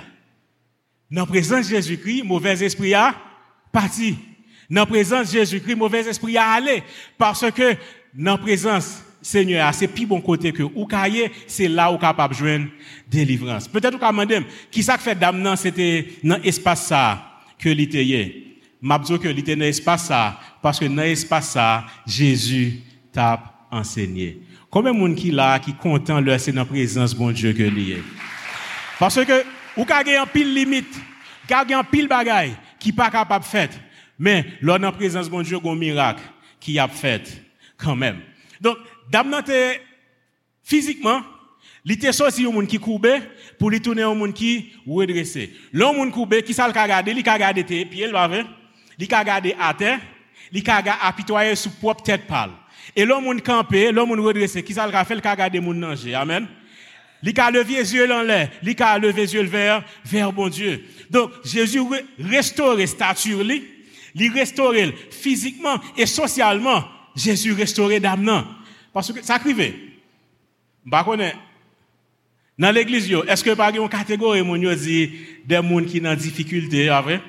Dans 1.09 1.21
la 1.21 1.25
présence 1.25 1.69
de 1.69 1.75
Jésus-Christ, 1.75 2.23
mauvais 2.23 2.63
esprit 2.63 2.93
a 2.93 3.15
parti. 3.71 4.17
Dans 4.69 4.81
la 4.81 4.85
présence 4.85 5.31
de 5.31 5.39
Jésus-Christ, 5.39 5.75
mauvais 5.75 6.07
esprit 6.07 6.37
a 6.37 6.51
allé. 6.51 6.83
Parce 7.17 7.49
que, 7.51 7.75
dans 8.13 8.31
la 8.31 8.37
présence 8.37 9.03
Seigneur, 9.23 9.73
c'est 9.73 9.87
plus 9.87 10.05
bon 10.05 10.19
côté 10.19 10.51
que 10.51 10.63
ou 10.63 10.85
c'est 11.47 11.69
là 11.69 11.89
où 11.91 11.97
capable 11.97 12.33
de 12.33 12.39
joindre 12.39 12.67
délivrance. 13.09 13.69
Peut-être 13.69 13.97
vous 13.97 14.05
demander 14.05 14.41
qui 14.69 14.83
ça 14.83 14.97
fait 14.97 15.15
dame 15.15 15.55
c'était 15.55 16.07
dans 16.21 16.41
espace 16.43 16.87
ça 16.87 17.39
que 17.57 17.69
l'ité 17.69 18.59
M'a 18.81 18.99
dit 18.99 19.17
que 19.17 19.29
l'ité 19.29 19.55
dans 19.55 19.63
espace 19.63 20.07
ça 20.07 20.37
parce 20.61 20.77
que 20.77 20.85
dans 20.85 21.03
espace 21.03 21.51
ça 21.51 21.85
Jésus 22.05 22.81
t'a 23.13 23.52
enseigné. 23.73 24.41
Combien 24.69 24.93
de 24.93 24.97
monde 24.97 25.15
qui 25.15 25.31
là 25.31 25.59
qui 25.59 25.73
content 25.73 26.19
le 26.19 26.37
c'est 26.37 26.51
dans 26.51 26.65
présence 26.65 27.13
bon 27.13 27.31
Dieu 27.31 27.53
que 27.53 27.63
lié. 27.63 28.01
Parce 28.99 29.23
que 29.23 29.43
ou 29.75 29.85
ka 29.85 29.99
un 29.99 30.25
pile 30.25 30.53
limite, 30.53 30.93
ka 31.47 31.65
un 31.69 31.83
pile 31.83 32.07
bagaille 32.07 32.55
qui 32.79 32.91
pas 32.91 33.09
capable 33.09 33.45
faire. 33.45 33.69
Mais 34.17 34.45
lors 34.61 34.79
dans 34.79 34.91
présence 34.91 35.29
bon 35.29 35.41
Dieu 35.41 35.57
un 35.63 35.75
miracle 35.75 36.23
qui 36.59 36.79
a 36.79 36.87
fait 36.87 37.43
quand 37.77 37.95
même. 37.95 38.19
Donc 38.61 38.77
dame 39.11 39.35
physiquement, 40.63 41.21
il 41.85 41.91
était 41.91 42.13
sorti 42.13 42.45
un 42.45 42.51
monde 42.51 42.67
qui 42.67 42.79
courbé 42.79 43.19
pour 43.59 43.69
lui 43.69 43.81
tourner 43.81 44.03
un 44.03 44.13
monde 44.13 44.33
qui 44.33 44.71
redressé. 44.87 45.53
Le 45.71 45.85
monde 45.85 46.11
courbé 46.11 46.41
qui 46.41 46.53
ça 46.53 46.67
le 46.67 46.79
regarder, 46.79 47.11
regarder 47.11 47.63
tes 47.63 47.85
pieds, 47.85 48.05
il 48.05 48.11
va 48.11 48.29
il 48.97 49.15
regarder 49.15 49.55
à 49.59 49.73
terre, 49.73 49.99
apitoyer 51.01 51.55
sous 51.55 51.71
propre 51.71 52.03
tête 52.03 52.25
pâle. 52.25 52.51
Et 52.95 53.05
le 53.05 53.19
monde 53.19 53.41
campé, 53.41 53.91
le 53.91 54.05
monde 54.05 54.19
redressé, 54.19 54.63
qui 54.63 54.73
ça 54.73 54.85
le 54.85 54.91
fait, 54.91 55.15
il 55.15 55.21
ka 55.21 55.31
regarder 55.31 55.59
monde 55.59 55.77
nager. 55.77 56.13
Amen. 56.13 56.47
Il 57.23 57.39
a 57.39 57.51
levé 57.51 57.75
les 57.75 57.93
yeux 57.93 58.11
en 58.11 58.21
l'air, 58.21 58.49
il 58.61 58.83
a 58.83 58.99
levé 58.99 59.21
les 59.21 59.33
yeux 59.33 59.43
vers 59.43 59.83
vers 60.03 60.33
bon 60.33 60.49
Dieu. 60.49 60.83
Donc 61.09 61.31
Jésus 61.45 61.79
restaure 62.19 62.79
stature 62.85 63.43
lui, 63.43 63.63
il 64.13 64.31
restaure 64.31 64.73
physiquement 65.09 65.79
et 65.97 66.05
socialement. 66.05 66.83
Jésus 67.15 67.53
restaure 67.53 67.99
d'âme 68.01 68.45
parce 68.91 69.13
que 69.13 69.23
ça 69.23 69.35
arrive. 69.35 69.73
Bah 70.85 71.05
dans 72.59 72.71
l'église 72.71 73.11
est-ce 73.27 73.43
que 73.43 73.53
par 73.55 73.73
une 73.73 73.89
catégorie 73.89 74.43
mon 74.43 74.57
dit 74.57 75.11
des 75.45 75.55
gens 75.55 75.83
qui 75.85 75.99
sont 75.99 76.05
en 76.05 76.15
difficulté 76.15 76.89
avec 76.89 77.21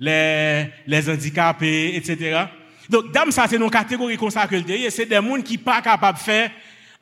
les 0.00 0.66
les 0.86 1.08
handicapés 1.08 1.94
etc. 1.96 2.46
Donk 2.88 3.12
dam 3.12 3.30
sa 3.34 3.44
se 3.50 3.58
nou 3.60 3.72
kategori 3.72 4.16
konsa 4.20 4.46
ke 4.48 4.56
l 4.56 4.64
deye, 4.66 4.88
se 4.92 5.04
de 5.08 5.20
moun 5.20 5.44
ki 5.44 5.58
pa 5.60 5.78
kapab 5.84 6.16
fe 6.20 6.46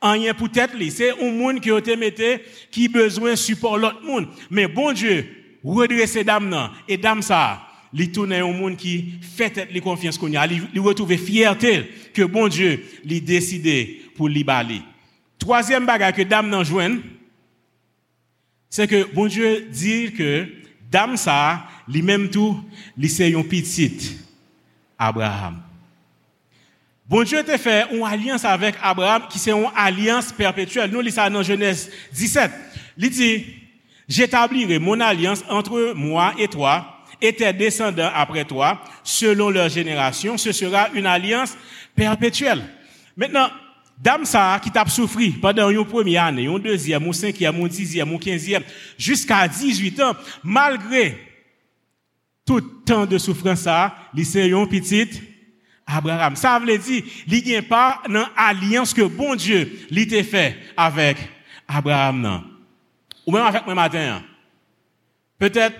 anyen 0.03 0.35
pou 0.37 0.51
tèt 0.51 0.73
li. 0.77 0.89
Se 0.91 1.13
ou 1.15 1.31
moun 1.31 1.61
ki 1.63 1.71
yo 1.71 1.79
te 1.83 1.95
mette 1.99 2.35
ki 2.75 2.89
bezwen 2.91 3.39
support 3.39 3.79
lot 3.81 4.01
moun. 4.03 4.27
Men 4.51 4.67
bon 4.73 4.95
Diyo, 4.97 5.23
redresse 5.77 6.25
dam 6.27 6.49
nan, 6.51 6.75
e 6.91 6.99
dam 6.99 7.23
sa, 7.25 7.63
li 7.95 8.09
toune 8.11 8.41
ou 8.43 8.51
moun 8.55 8.75
ki 8.77 8.97
fe 9.37 9.47
tèt 9.55 9.71
li 9.71 9.81
konfians 9.83 10.19
kon 10.19 10.35
ya. 10.35 10.43
Li, 10.49 10.59
li 10.73 10.83
wetouve 10.83 11.15
fiertel 11.21 11.87
ke 12.15 12.27
bon 12.27 12.51
Diyo 12.51 12.75
li 13.07 13.21
deside 13.23 13.77
pou 14.17 14.27
li 14.27 14.43
bali. 14.47 14.81
Troasyem 15.39 15.87
bagay 15.87 16.11
ke 16.17 16.27
dam 16.27 16.49
nan 16.51 16.67
jwen, 16.67 16.99
se 18.67 18.89
ke 18.91 19.05
bon 19.15 19.31
Diyo 19.31 19.55
dir 19.71 20.11
ke 20.19 20.33
dam 20.91 21.15
sa, 21.15 21.63
li 21.87 22.03
menm 22.03 22.27
tou, 22.31 22.59
li 22.99 23.07
se 23.11 23.31
yon 23.31 23.47
pitit 23.47 24.11
Abraham. 24.99 25.66
Bon 27.09 27.23
Dieu 27.23 27.41
te 27.41 27.55
fait 27.57 27.85
une 27.93 28.03
alliance 28.03 28.43
avec 28.43 28.75
Abraham 28.81 29.23
qui 29.29 29.39
c'est 29.39 29.51
une 29.51 29.69
alliance 29.75 30.33
perpétuelle. 30.33 30.91
Nous 30.91 30.99
lisons 30.99 31.29
dans 31.29 31.41
Genèse 31.41 31.89
17. 32.11 32.51
Il 32.97 33.09
dit, 33.09 33.45
j'établirai 34.09 34.77
mon 34.77 34.99
alliance 34.99 35.41
entre 35.47 35.93
moi 35.95 36.33
et 36.37 36.49
toi 36.49 36.97
et 37.21 37.31
tes 37.31 37.53
descendants 37.53 38.11
après 38.13 38.43
toi, 38.43 38.81
selon 39.03 39.49
leur 39.49 39.69
génération, 39.69 40.37
ce 40.37 40.51
sera 40.51 40.89
une 40.93 41.05
alliance 41.05 41.57
perpétuelle. 41.95 42.61
Maintenant, 43.15 43.49
dame 43.97 44.25
ça 44.25 44.59
qui 44.61 44.69
t'a 44.69 44.85
souffri 44.85 45.31
pendant 45.31 45.69
une 45.69 45.85
première 45.85 46.25
année, 46.25 46.43
une 46.43 46.59
deuxième, 46.59 47.03
une 47.03 47.13
cinquième, 47.13 47.55
une 47.55 47.69
dixième, 47.69 48.11
une 48.11 48.19
quinzième, 48.19 48.63
jusqu'à 48.97 49.47
18 49.47 50.01
ans, 50.01 50.13
malgré 50.43 51.17
tout 52.45 52.61
temps 52.61 53.05
de 53.05 53.17
souffrance 53.17 53.61
ça, 53.61 53.95
c'est 54.23 54.51
un 54.51 54.65
petit 54.67 55.07
Abraham. 55.87 56.35
Ça 56.35 56.59
veut 56.59 56.77
dire, 56.77 57.03
il 57.27 57.43
n'y 57.45 57.55
a 57.55 57.61
pas 57.61 58.01
une 58.07 58.25
alliance 58.35 58.93
que 58.93 59.03
bon 59.03 59.35
Dieu 59.35 59.87
l'a 59.89 60.23
fait 60.23 60.57
avec 60.75 61.17
Abraham. 61.65 62.43
Ou 63.25 63.31
même 63.31 63.43
avec 63.45 63.65
moi 63.65 63.73
matin. 63.73 64.21
Peut-être 65.39 65.75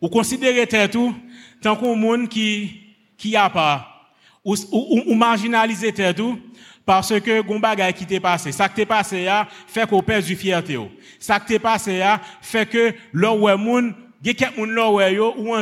ou 0.00 0.08
considérez 0.08 0.66
tout 0.88 1.14
tant 1.60 1.76
qu'un 1.76 1.94
monde 1.94 2.28
qui, 2.28 2.94
qui 3.18 3.36
a 3.36 3.50
pas, 3.50 4.10
ou, 4.42 4.54
ou, 4.72 5.02
ou 5.06 5.14
marginaliser 5.14 5.92
tout, 6.14 6.40
parce 6.86 7.20
que 7.20 7.42
gon 7.42 7.60
bagay 7.60 7.92
qui 7.92 8.06
t'est 8.06 8.20
passé. 8.20 8.50
Ça 8.50 8.68
qui 8.68 8.76
t'est 8.76 8.86
passé 8.86 9.24
là, 9.24 9.46
fait 9.66 9.86
qu'on 9.86 10.02
perd 10.02 10.24
du 10.24 10.34
fierté. 10.34 10.78
Ça 11.18 11.38
qui 11.38 11.46
t'est 11.46 11.58
passé 11.58 11.98
là, 11.98 12.20
fait 12.40 12.66
que 12.66 12.94
là 13.12 13.32
où 13.32 13.46
moun, 13.58 13.94
y 14.22 14.44
a 14.44 14.50
moun 14.56 14.76
yo, 15.12 15.34
ou 15.36 15.56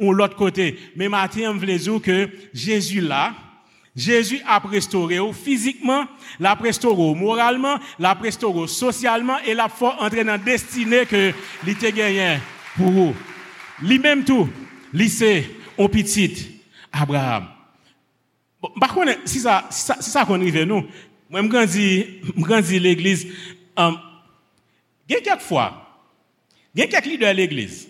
ou 0.00 0.14
Jésus 2.54 3.00
là, 3.00 3.34
Jésus 3.96 4.42
a 4.46 4.58
restauré 4.58 5.18
physiquement, 5.32 6.04
l'a 6.38 6.54
restauré 6.54 7.14
moralement, 7.14 7.78
l'a 7.98 8.12
restauré 8.12 8.68
socialement 8.68 9.38
et 9.46 9.54
l'a 9.54 9.70
fait 9.70 9.86
entrer 9.98 10.22
dans 10.22 10.32
la 10.32 10.38
destinée 10.38 11.06
que 11.06 11.32
l'ité 11.64 11.92
gagné 11.92 12.38
pour 12.76 12.90
vous. 12.90 13.14
Lui-même 13.80 14.22
tout, 14.22 14.48
lycée, 14.92 15.50
on 15.78 15.88
petit, 15.88 16.60
Abraham. 16.92 17.48
Bon, 18.60 18.70
par 18.78 18.94
contre, 18.94 19.12
si 19.24 19.40
ça, 19.40 19.66
si 19.70 19.86
ça, 19.86 19.96
si 19.98 20.10
ça 20.10 20.26
qu'on 20.26 20.40
arrive 20.40 20.62
nous, 20.64 20.86
moi, 21.30 21.42
je 21.42 21.48
grandis, 21.48 22.06
grandis 22.36 22.78
l'église, 22.78 23.26
um, 23.76 23.98
il 25.08 25.14
y 25.14 25.16
a 25.16 25.20
quelques 25.22 25.40
fois, 25.40 25.85
il 26.76 26.80
y 26.80 26.82
a 26.82 26.86
quelques 26.86 27.06
leaders 27.06 27.32
de 27.32 27.38
l'église. 27.38 27.88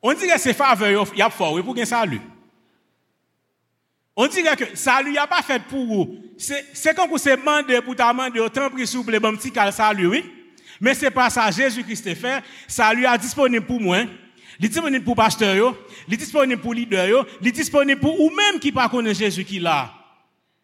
On 0.00 0.14
dirait 0.14 0.36
que 0.36 0.40
c'est 0.40 0.54
faveur, 0.54 1.08
il 1.12 1.18
y 1.18 1.22
a 1.22 1.28
fort, 1.28 1.60
pour 1.62 1.74
gagner 1.74 1.86
salut. 1.86 2.20
On 4.16 4.26
dirait 4.26 4.56
que 4.56 4.76
salut, 4.76 5.10
il 5.10 5.12
n'y 5.12 5.18
a 5.18 5.26
pas 5.26 5.42
fait 5.42 5.62
pour 5.62 5.84
vous. 5.84 6.18
C'est 6.38 6.94
quand 6.94 7.08
vous 7.08 7.18
se 7.18 7.30
demandez 7.30 7.80
pour 7.82 7.96
ta 7.96 8.12
demander 8.12 8.40
autant 8.40 8.70
pris 8.70 8.86
souple, 8.86 9.18
bon 9.18 9.36
petit 9.36 9.52
salut, 9.72 10.06
oui. 10.06 10.24
Mais 10.80 10.94
c'est 10.94 11.10
pas 11.10 11.28
ça 11.28 11.50
Jésus-Christ 11.50 12.14
fait, 12.14 12.42
ça 12.66 12.94
lui 12.94 13.04
a 13.04 13.18
disponible 13.18 13.66
pour 13.66 13.80
moi. 13.80 14.04
Il 14.58 14.66
est 14.66 14.68
disponible 14.68 15.04
pour 15.04 15.16
pasteur, 15.16 15.74
il 16.06 16.14
est 16.14 16.16
disponible 16.16 16.60
pour 16.60 16.74
leader, 16.74 17.26
il 17.40 17.48
est 17.48 17.52
disponible 17.52 18.00
pour 18.00 18.18
ou 18.20 18.30
même 18.30 18.60
qui 18.60 18.72
pas 18.72 18.88
connaît 18.88 19.14
Jésus 19.14 19.44
qui 19.44 19.58
là 19.58 19.92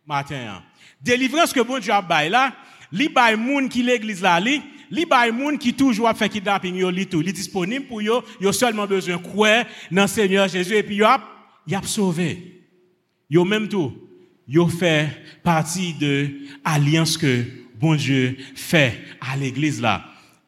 matin. 0.06 0.62
Délivrance 1.00 1.52
que 1.52 1.60
bon 1.60 1.78
Dieu 1.78 1.92
a 1.92 2.00
bail 2.00 2.30
là, 2.30 2.52
li 2.92 3.08
bail 3.08 3.36
moun 3.36 3.68
qui 3.68 3.82
l'église 3.82 4.22
là 4.22 4.38
li, 4.38 4.62
bail 5.06 5.32
moun 5.32 5.58
qui 5.58 5.74
toujours 5.74 6.12
fait 6.16 6.28
kidnapping 6.28 6.76
yo 6.76 6.90
li 6.90 7.06
tout, 7.06 7.20
il 7.20 7.28
est 7.28 7.32
disponible 7.32 7.86
pour 7.86 8.02
yo, 8.02 8.22
yo 8.40 8.52
seulement 8.52 8.86
besoin 8.86 9.18
croire 9.18 9.64
dans 9.90 10.06
Seigneur 10.06 10.48
Jésus 10.48 10.74
et 10.74 10.82
puis 10.82 10.96
y 10.96 11.02
a 11.02 11.82
sauvé. 11.82 12.62
Yo 13.28 13.44
même 13.44 13.68
tout, 13.68 13.92
yo 14.46 14.68
fait 14.68 15.08
partie 15.42 15.94
de 15.94 16.30
alliance 16.64 17.16
que 17.16 17.44
bon 17.78 17.94
Dieu 17.94 18.36
fait 18.54 18.98
à 19.20 19.36
l'église. 19.36 19.82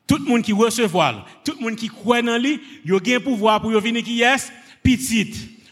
Tout 0.06 0.16
le 0.16 0.24
monde 0.24 0.42
qui 0.42 0.52
recevoir, 0.52 1.26
tout 1.44 1.54
le 1.58 1.64
monde 1.64 1.76
qui 1.76 1.88
croit 1.88 2.22
dans 2.22 2.38
lui, 2.38 2.60
il 2.84 2.92
a 2.92 3.16
un 3.16 3.20
pouvoir 3.20 3.60
pour 3.60 3.70
venir 3.70 4.02
qui 4.02 4.22
est 4.22 4.52
petit. 4.82 5.30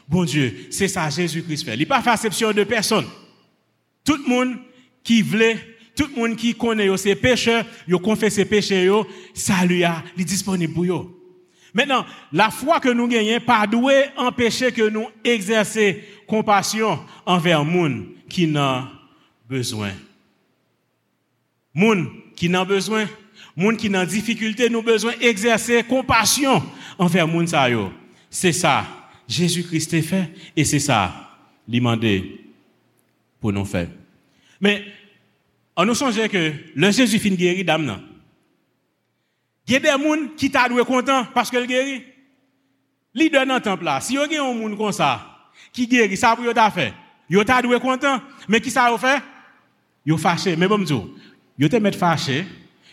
Bon 0.08 0.24
Dieu, 0.24 0.68
c'est 0.70 0.88
ça 0.88 1.08
Jésus-Christ 1.08 1.64
fait. 1.64 1.74
Il 1.74 1.80
n'a 1.80 1.86
pas 1.86 2.02
fait 2.02 2.12
exception 2.12 2.52
de 2.52 2.64
personne. 2.64 3.06
Tout 4.04 4.16
le 4.16 4.28
monde 4.28 4.56
qui 5.02 5.22
voulait, 5.22 5.58
tout 5.96 6.08
le 6.14 6.20
monde 6.20 6.36
qui 6.36 6.54
connaît 6.54 6.94
ses 6.96 7.16
pécheurs, 7.16 7.64
il 7.88 7.96
confesse 7.96 8.34
ses 8.34 8.44
péchés, 8.44 8.88
ça 9.34 9.64
lui 9.64 9.82
a, 9.82 10.04
il 10.16 10.22
est 10.22 10.24
disponible 10.24 10.74
pour 10.74 10.84
eux. 10.84 11.16
Maintenant, 11.72 12.06
la 12.32 12.50
foi 12.50 12.80
que 12.80 12.88
nous 12.88 13.08
gagnons, 13.08 13.40
pas 13.40 13.66
doué 13.66 14.04
empêcher 14.16 14.72
que 14.72 14.88
nous 14.88 15.08
exercions 15.24 15.96
compassion 16.26 16.98
envers 17.24 17.64
monde 17.64 18.06
qui 18.28 18.46
n'a 18.46 18.90
besoin. 19.48 19.92
Monde 21.74 22.08
qui 22.34 22.48
n'a 22.48 22.64
besoin, 22.64 23.06
monde 23.54 23.76
qui 23.76 23.90
n'a 23.90 24.06
difficulté, 24.06 24.70
nous 24.70 24.82
besoin 24.82 25.12
d'exercer 25.20 25.82
compassion 25.82 26.62
envers 26.98 27.28
monde 27.28 27.48
ça 27.48 27.68
C'est 28.30 28.52
ça, 28.52 28.86
Jésus-Christ 29.28 30.02
fait 30.02 30.30
et 30.56 30.64
c'est 30.64 30.78
ça, 30.78 31.30
demandé 31.68 32.40
pour 33.40 33.52
nous 33.52 33.64
faire. 33.64 33.88
Mais 34.60 34.82
an 35.76 35.88
nou 35.88 35.98
sonje 35.98 36.26
ke 36.32 36.42
le 36.74 36.90
Jésus 36.90 37.20
fin 37.22 37.36
geri 37.36 37.64
dam 37.64 37.84
nan. 37.84 38.02
Gye 39.66 39.80
de 39.82 39.94
moun 40.00 40.28
ki 40.38 40.50
ta 40.52 40.66
dwe 40.70 40.84
kontan 40.88 41.28
paske 41.34 41.58
l 41.58 41.68
geri. 41.68 42.00
Li 43.16 43.30
de 43.32 43.42
nan 43.48 43.62
temple 43.64 43.88
la, 43.88 44.00
si 44.04 44.16
yo 44.16 44.26
gen 44.28 44.42
yon 44.42 44.58
moun 44.58 44.76
kon 44.76 44.92
sa, 44.92 45.16
ki 45.72 45.86
geri, 45.88 46.18
sa 46.20 46.34
pou 46.36 46.44
yo 46.44 46.52
ta 46.56 46.68
fe, 46.72 46.90
yo 47.32 47.44
ta 47.48 47.62
dwe 47.64 47.78
kontan, 47.80 48.20
men 48.48 48.60
ki 48.60 48.72
sa 48.72 48.90
yo 48.92 48.98
fe, 49.00 49.14
yo 50.06 50.18
fache, 50.20 50.52
men 50.56 50.68
bom 50.68 50.84
dzo, 50.84 51.00
yo 51.56 51.70
te 51.72 51.80
met 51.80 51.96
fache, 51.96 52.42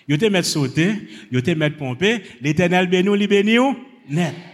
yo 0.07 0.17
te 0.19 0.29
met 0.31 0.47
sote, 0.47 0.87
yo 1.31 1.43
te 1.43 1.55
met 1.59 1.75
pompe, 1.75 2.15
l'Eternel 2.39 2.87
benou 2.91 3.19
li 3.19 3.27
beni 3.27 3.59
ou, 3.59 3.75
net. 4.07 4.52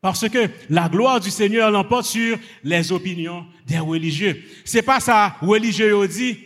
Parce 0.00 0.28
que 0.28 0.48
la 0.70 0.88
gloire 0.88 1.20
du 1.20 1.30
Seigneur 1.30 1.70
l'emporte 1.70 2.06
sur 2.06 2.38
les 2.64 2.90
opinions 2.90 3.46
des 3.66 3.78
religieux. 3.78 4.42
C'est 4.64 4.82
pas 4.82 4.98
ça, 4.98 5.36
religieux 5.42 6.08
dit, 6.08 6.38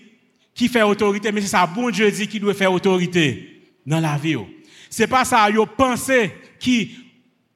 qui 0.54 0.68
fait 0.68 0.82
autorité, 0.82 1.30
mais 1.30 1.40
c'est 1.40 1.48
ça, 1.48 1.66
bon 1.66 1.90
Dieu 1.90 2.10
dit, 2.10 2.26
qui 2.26 2.40
doit 2.40 2.54
faire 2.54 2.72
autorité 2.72 3.62
dans 3.86 4.00
la 4.00 4.16
vie. 4.16 4.36
C'est 4.90 5.06
pas 5.06 5.24
ça, 5.24 5.48
yo 5.50 5.66
pensé 5.66 6.32
qui 6.58 6.96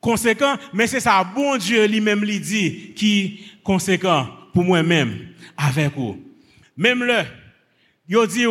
conséquent, 0.01 0.57
mais 0.73 0.87
c'est 0.87 1.01
ça, 1.01 1.25
bon 1.25 1.57
Dieu 1.57 1.87
lui-même 1.87 2.25
lui 2.25 2.39
dit, 2.39 2.93
qui 2.95 3.41
conséquent 3.65 4.29
pour 4.53 4.65
moi-même 4.65 5.29
avec 5.57 5.95
vous. 5.97 6.23
Même 6.77 7.03
le, 7.03 7.25
yo 8.09 8.25
dit, 8.25 8.47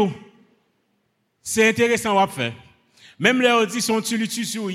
c'est 1.42 1.70
intéressant 1.70 2.20
à 2.20 2.28
faire. 2.28 2.54
Même 3.20 3.44
on 3.44 3.66
dit 3.66 3.82
son 3.82 4.02
sur 4.46 4.70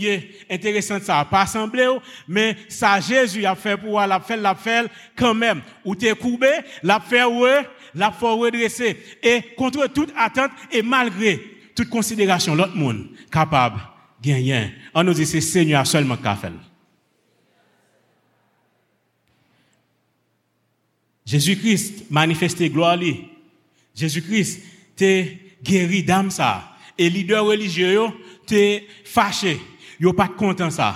intéressant 0.50 0.98
ça, 1.00 1.24
pas 1.30 1.46
semblé, 1.46 1.86
mais 2.26 2.56
ça 2.68 2.98
Jésus 2.98 3.46
a 3.46 3.54
fait 3.54 3.76
pour 3.76 4.00
l'a 4.00 4.18
fait, 4.18 4.36
l'a 4.36 4.56
fait 4.56 4.90
quand 5.16 5.34
même. 5.34 5.62
Ou 5.84 5.94
t'es 5.94 6.14
courbé, 6.14 6.50
l'a 6.82 6.98
fait 6.98 7.24
ouais, 7.24 7.68
l'a 7.94 8.10
fait 8.10 8.26
redresser. 8.26 8.96
Et 9.22 9.42
contre 9.56 9.86
toute 9.86 10.12
attente 10.16 10.50
et 10.72 10.82
malgré 10.82 11.40
toute 11.74 11.88
considération, 11.88 12.56
l'autre 12.56 12.74
monde 12.74 13.06
capable 13.30 13.80
gagner. 14.20 14.72
On 14.92 15.04
nous 15.04 15.14
dit 15.14 15.26
c'est 15.26 15.40
Seigneur 15.40 15.86
seulement 15.86 16.16
qui 16.16 16.26
a 16.26 16.34
fait. 16.34 16.52
Jésus-Christ 21.24 22.10
manifesté 22.10 22.68
gloire 22.68 22.98
Jésus-Christ 23.94 24.60
t'es 24.96 25.38
guéri 25.62 26.02
d'âme 26.02 26.30
ça. 26.30 26.71
e 26.98 27.08
lider 27.10 27.42
religye 27.46 27.92
yo 27.94 28.10
te 28.48 28.82
fache, 29.08 29.56
yo 30.00 30.12
pat 30.16 30.34
kontan 30.38 30.72
sa. 30.74 30.94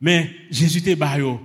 Men, 0.00 0.28
Jezu 0.52 0.82
te 0.84 0.96
bayo, 0.98 1.38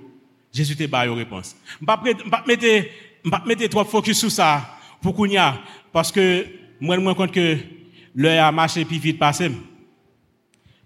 Jezu 0.54 0.76
te 0.76 0.88
bayo 0.90 1.16
repons. 1.18 1.54
Mpap 1.80 3.46
mette 3.48 3.70
trop 3.72 3.88
fokus 3.88 4.20
sou 4.20 4.34
sa 4.34 4.58
pou 5.00 5.16
koun 5.16 5.36
ya, 5.36 5.54
paske 5.96 6.24
mwen 6.82 7.04
mwen 7.04 7.18
kont 7.18 7.34
ke 7.36 7.46
lè 8.18 8.36
a 8.42 8.50
mache 8.52 8.84
pi 8.88 9.00
vit 9.00 9.20
pasem. 9.20 9.56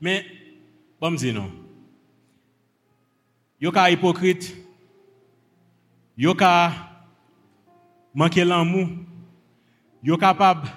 Men, 0.03 0.25
bom 1.01 1.17
zi 1.17 1.33
non. 1.33 1.49
Yo 3.63 3.71
ka 3.71 3.87
hipokrit, 3.87 4.49
yo 6.19 6.35
ka 6.35 6.51
manke 8.13 8.43
lan 8.45 8.67
mou, 8.67 8.89
yo 10.03 10.19
kapab 10.19 10.67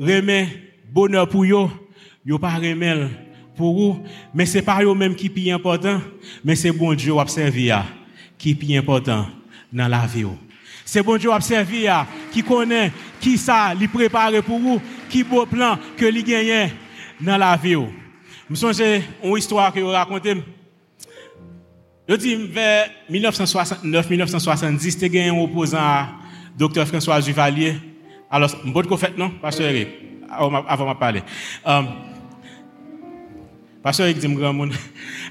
reme 0.00 0.69
bonheur 0.92 1.28
pour 1.28 1.46
yo 1.46 1.70
yo 2.24 2.38
pas 2.38 2.54
remel 2.54 3.08
pour 3.56 3.74
vous, 3.74 4.02
mais 4.32 4.46
c'est 4.46 4.62
pas 4.62 4.82
eux 4.82 4.94
même 4.94 5.14
qui 5.14 5.30
est 5.36 5.52
important, 5.52 6.00
mais 6.44 6.56
c'est 6.56 6.72
bon 6.72 6.94
Dieu 6.94 7.12
observer 7.12 7.74
qui 8.38 8.56
est 8.58 8.78
important 8.78 9.26
dans 9.72 9.88
la 9.88 10.06
vie. 10.06 10.24
C'est 10.84 11.02
bon 11.02 11.16
Dieu 11.18 11.30
observer 11.30 11.88
qui 12.32 12.42
connaît 12.42 12.90
qui 13.20 13.36
ça 13.36 13.74
lui 13.74 13.86
préparé 13.86 14.40
pour 14.42 14.58
vous, 14.58 14.80
qui 15.08 15.22
beau 15.22 15.44
plan 15.46 15.78
que 15.96 16.06
lui 16.06 16.22
gagne 16.22 16.70
dans 17.20 17.36
la 17.36 17.56
vie. 17.56 17.76
Je 18.48 18.54
songe 18.54 18.80
une 19.22 19.36
histoire 19.36 19.72
que 19.72 19.80
vous 19.80 19.90
racontez. 19.90 20.42
Je 22.08 22.14
dis 22.16 22.34
vers 22.34 22.90
1969-1970, 23.08 24.98
tu 24.98 25.18
as 25.18 25.32
un 25.32 25.38
opposant 25.38 26.06
docteur 26.58 26.88
François 26.88 27.20
Duvalier. 27.20 27.76
Alors, 28.28 28.48
je 28.48 28.56
ne 28.68 28.96
fait 28.96 29.16
non, 29.16 29.30
pasteur 29.30 29.66
Eric, 29.68 29.88
avant 30.30 30.92
de 30.92 30.98
parler. 30.98 31.22
Um, 31.64 31.88
Pasteur 33.82 34.06
Eric 34.06 34.18
dit 34.18 34.34
grand 34.34 34.52
monde. 34.52 34.72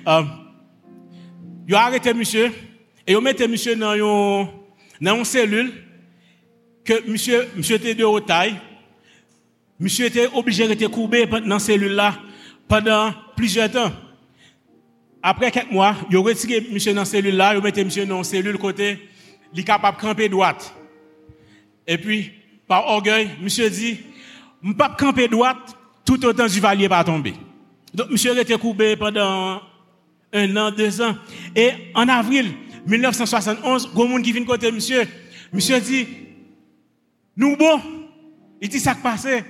Um, 0.06 0.28
yo 1.68 1.78
arrêté 1.78 2.14
monsieur 2.14 2.52
et 3.06 3.12
yo 3.14 3.22
mettez 3.22 3.48
monsieur 3.48 3.76
dans 3.76 3.94
une 5.02 5.26
cellule 5.26 5.72
que 6.84 7.08
monsieur 7.08 7.76
était 7.76 7.94
de 7.94 8.04
haute 8.04 8.26
taille. 8.26 8.56
Monsieur 9.80 10.08
était 10.08 10.28
obligé 10.34 10.74
de 10.74 10.88
courbé 10.88 11.26
dans 11.26 11.60
cette 11.60 11.76
cellule 11.76 11.94
là 11.94 12.16
pendant 12.68 13.14
plusieurs 13.36 13.72
temps. 13.72 13.92
Après 15.22 15.52
quelques 15.52 15.72
mois, 15.72 15.96
yo 16.10 16.24
retiré 16.24 16.66
monsieur 16.72 16.94
dans 16.94 17.06
cette 17.06 17.24
cellule 17.24 17.36
là, 17.36 17.54
yo 17.54 17.62
mettez 17.62 17.84
monsieur 17.84 18.06
dans 18.06 18.18
une 18.18 18.24
cellule 18.24 18.58
côté, 18.58 19.10
il 19.54 19.60
est 19.60 19.64
capable 19.64 19.98
de 19.98 20.02
camper 20.02 20.30
droite. 20.30 20.74
Et 21.86 21.98
puis 21.98 22.32
par 22.68 22.88
orgueil, 22.88 23.30
monsieur 23.42 23.70
dit, 23.70 24.00
"Je 24.64 24.74
pas 24.74 24.96
camper 24.98 25.28
droite 25.28 25.78
tout 26.06 26.24
autant 26.26 26.48
du 26.48 26.60
valier 26.60 26.90
pas 26.90 27.04
tomber." 27.04 27.34
Donc, 27.94 28.12
monsieur 28.12 28.38
été 28.38 28.58
courbé 28.58 28.96
pendant 28.96 29.62
un 30.32 30.58
an, 30.58 30.72
deux 30.72 31.02
ans. 31.02 31.16
Et 31.56 31.72
en 31.96 32.08
avril 32.08 32.54
1971, 32.86 33.90
il 33.96 34.22
qui 34.22 34.32
vient 34.32 34.46
côté 34.46 34.72
monsieur. 34.72 35.08
Monsieur 35.52 35.80
dit, 35.80 36.08
nous 37.36 37.56
bon. 37.56 37.82
Il 38.62 38.70
dit, 38.70 38.80
ça 38.80 38.94
qui 38.94 39.02
passé. 39.02 39.44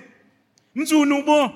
Nous 0.76 0.84
disons, 0.84 1.06
nous 1.06 1.24
bon. 1.24 1.52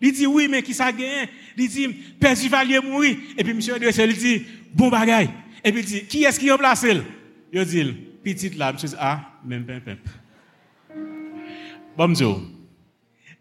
Il 0.00 0.12
dit, 0.12 0.26
oui, 0.26 0.48
mais 0.50 0.62
qui 0.62 0.74
ça 0.74 0.92
gagne? 0.92 1.28
Il 1.56 1.68
dit, 1.68 1.88
Père 1.88 2.36
Duvalier 2.36 2.80
mourir. 2.80 3.16
Et 3.36 3.44
puis, 3.44 3.54
monsieur 3.54 3.76
il 3.80 4.16
dit, 4.16 4.44
bon 4.74 4.88
bagaille. 4.88 5.30
Et 5.64 5.72
puis, 5.72 5.80
il 5.80 5.86
dit, 5.86 6.04
qui 6.06 6.24
est-ce 6.24 6.38
qui 6.38 6.50
a 6.50 6.52
remplacé? 6.52 7.00
Il 7.52 7.64
dit, 7.64 7.84
petite 8.22 8.56
là. 8.56 8.72
Monsieur 8.72 8.90
ah, 8.98 9.20
même 9.44 9.64
pim, 9.64 9.80
pim. 9.80 9.96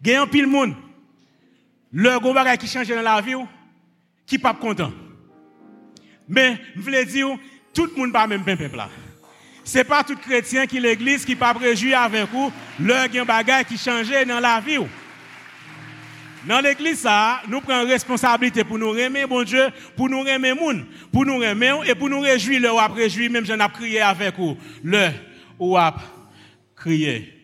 Bon, 0.01 0.10
monsieur. 0.10 0.13
Gagne 0.13 0.17
un 0.17 0.27
pile 0.27 0.47
monde 0.47 0.75
le 1.91 2.57
qui 2.57 2.67
change 2.67 2.88
dans 2.88 3.01
la 3.01 3.21
vie, 3.21 3.36
qui 4.25 4.38
pas 4.38 4.53
content. 4.53 4.91
Mais, 6.27 6.57
je 6.75 6.81
voulais 6.81 7.05
dire, 7.05 7.27
tout 7.73 7.86
le 7.86 7.95
monde 7.95 8.13
pas 8.13 8.27
même 8.27 8.43
peuple 8.43 8.75
là. 8.75 8.89
C'est 9.63 9.83
pas 9.83 10.03
tout 10.03 10.15
chrétien 10.15 10.65
qui 10.65 10.79
l'église 10.79 11.25
qui 11.25 11.36
pas 11.36 11.53
préjugé 11.53 11.93
avec 11.93 12.29
vous, 12.31 12.51
le 12.79 13.07
gros 13.07 13.63
qui 13.67 13.77
change 13.77 14.10
dans 14.25 14.39
la 14.39 14.60
vie. 14.60 14.79
Dans 16.45 16.62
l'église, 16.62 17.07
nous 17.47 17.60
prenons 17.60 17.88
responsabilité 17.88 18.63
pour 18.63 18.77
nous 18.77 18.91
remettre, 18.91 19.27
bon 19.27 19.43
Dieu, 19.43 19.69
pour 19.95 20.10
nous 20.10 20.23
moun, 20.23 20.86
pour 21.12 21.25
nous 21.25 21.38
remettre 21.38 21.89
et 21.89 21.95
pour 21.95 22.10
nous 22.10 22.21
réjouir, 22.21 22.62
le 22.62 22.71
ou 22.71 22.79
après 22.79 23.10
même 23.29 23.45
j'en 23.45 23.60
ai 23.60 23.69
crié 23.69 24.01
avec 24.01 24.36
vous, 24.38 24.57
le 24.83 25.10
ou 25.60 25.75
a 25.77 25.95
crié. 26.75 27.37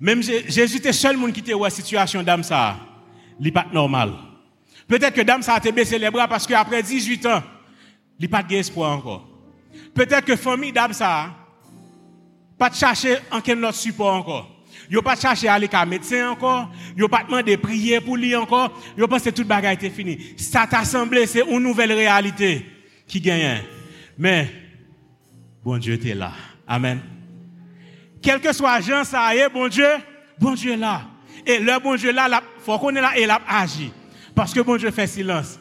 Même 0.00 0.22
Jésus 0.22 0.76
était 0.76 0.92
seul 0.92 1.16
monde 1.16 1.32
qui 1.32 1.40
était 1.40 1.54
la 1.60 1.70
situation 1.70 2.22
d'âme 2.22 2.42
ça, 2.42 2.78
n'est 3.40 3.50
pas 3.50 3.66
normal. 3.72 4.12
Peut-être 4.86 5.14
que 5.14 5.20
dame 5.20 5.42
ça 5.42 5.54
a 5.54 5.70
baissé 5.70 5.98
les 5.98 6.10
bras 6.10 6.28
parce 6.28 6.46
qu'après 6.46 6.82
18 6.82 7.26
ans, 7.26 7.42
il 8.18 8.28
n'a 8.28 8.38
pas 8.38 8.42
d'espoir 8.42 8.92
encore. 8.96 9.28
Peut-être 9.94 10.24
que 10.24 10.36
famille 10.36 10.72
dame 10.72 10.92
ça, 10.92 11.34
pas 12.56 12.70
de 12.70 12.74
chercher 12.74 13.16
en 13.30 13.38
autre 13.38 13.74
support 13.74 14.14
encore. 14.14 14.54
Yo 14.90 15.02
pas 15.02 15.16
cherché 15.16 15.48
à 15.48 15.54
aller 15.54 15.68
à 15.70 15.84
médecin 15.84 16.30
encore, 16.30 16.70
yo 16.96 17.08
pas 17.08 17.24
demandé 17.24 17.56
de 17.56 17.60
prier 17.60 18.00
pour 18.00 18.16
lui 18.16 18.34
encore, 18.34 18.72
yo 18.96 19.06
pense 19.06 19.22
que 19.22 19.30
toute 19.30 19.46
bagaille 19.46 19.74
était 19.74 19.90
fini. 19.90 20.18
Ça 20.36 20.66
t'a 20.66 20.84
semblé 20.84 21.26
c'est 21.26 21.46
une 21.46 21.62
nouvelle 21.62 21.92
réalité 21.92 22.64
qui 23.06 23.20
gagne. 23.20 23.62
Mais 24.16 24.48
bon 25.62 25.76
Dieu 25.76 25.94
était 25.94 26.14
là. 26.14 26.32
Amen. 26.66 27.17
Quel 28.22 28.40
que 28.40 28.52
soit 28.52 28.80
Jean 28.80 29.04
ça 29.04 29.34
y 29.34 29.38
est, 29.38 29.48
bon 29.48 29.68
Dieu, 29.68 29.88
bon 30.38 30.54
Dieu 30.54 30.76
là. 30.76 31.02
Et 31.46 31.58
le 31.58 31.78
bon 31.80 31.96
Dieu 31.96 32.12
là, 32.12 32.28
il 32.30 32.62
faut 32.64 32.78
qu'on 32.78 32.94
est 32.94 33.00
là 33.00 33.16
et 33.16 33.22
il 33.22 33.30
a 33.30 33.40
agi. 33.48 33.92
Parce 34.34 34.52
que 34.52 34.60
bon 34.60 34.76
Dieu 34.76 34.90
fait 34.90 35.06
silence. 35.06 35.58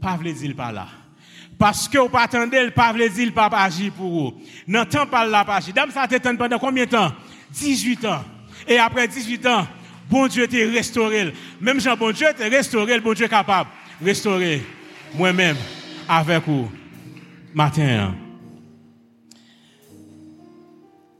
Pas 0.00 0.16
veut 0.16 0.32
dire 0.32 0.54
pas 0.54 0.72
là. 0.72 0.86
Parce 1.58 1.88
que 1.88 1.98
vous 1.98 2.08
pas 2.08 2.22
attendez, 2.22 2.70
pas 2.70 2.92
veut 2.92 3.08
dire 3.08 3.32
pas 3.32 3.48
agir 3.48 3.92
pour 3.92 4.10
vous. 4.10 4.40
Non, 4.66 4.84
temps 4.84 5.06
pas 5.06 5.26
là 5.26 5.44
pas 5.44 5.56
agir. 5.56 5.74
Dame 5.74 5.90
ça 5.90 6.06
t'étonne 6.06 6.36
pendant 6.38 6.58
combien 6.58 6.84
de 6.84 6.90
temps? 6.90 7.12
18 7.52 8.04
ans. 8.04 8.24
Et 8.66 8.78
après 8.78 9.08
18 9.08 9.46
ans, 9.46 9.66
bon 10.08 10.28
Dieu 10.28 10.46
t'est 10.46 10.66
restauré. 10.66 11.32
Même 11.60 11.80
Jean, 11.80 11.96
bon 11.96 12.12
Dieu 12.12 12.28
t'est 12.36 12.48
restauré, 12.48 13.00
bon 13.00 13.12
Dieu 13.12 13.26
est 13.26 13.28
capable 13.28 13.70
de 14.00 14.06
restaurer 14.06 14.62
moi-même 15.14 15.56
avec 16.08 16.46
vous. 16.46 16.70
Matin. 17.54 18.14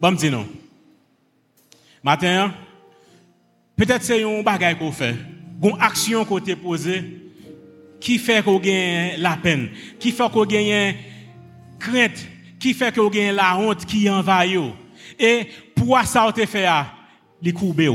Bon, 0.00 0.12
dis 0.12 0.30
non. 0.30 0.46
Matin, 2.08 2.54
peut-être 3.76 4.02
c'est 4.02 4.24
un 4.24 4.42
bagage 4.42 4.78
qu'on 4.78 4.90
fait, 4.90 5.14
une 5.62 5.76
action 5.78 6.24
qu'on 6.24 6.40
t'a 6.40 6.56
posée, 6.56 7.04
qui 8.00 8.16
fait 8.16 8.42
qu'on 8.42 8.58
gagne 8.58 9.18
la 9.18 9.36
peine, 9.36 9.68
qui 10.00 10.10
fait 10.12 10.30
qu'on 10.32 10.46
gagne 10.46 10.94
crainte, 11.78 12.26
qui 12.58 12.72
fait 12.72 12.94
qu'on 12.94 13.10
gagne 13.10 13.34
la 13.34 13.58
honte 13.58 13.84
qui 13.84 14.08
envahit. 14.08 14.72
Et 15.18 15.48
pour 15.76 16.00
ça, 16.00 16.26
on 16.26 16.32
te 16.32 16.46
fait, 16.46 16.66
les 17.42 17.52
courbé. 17.52 17.90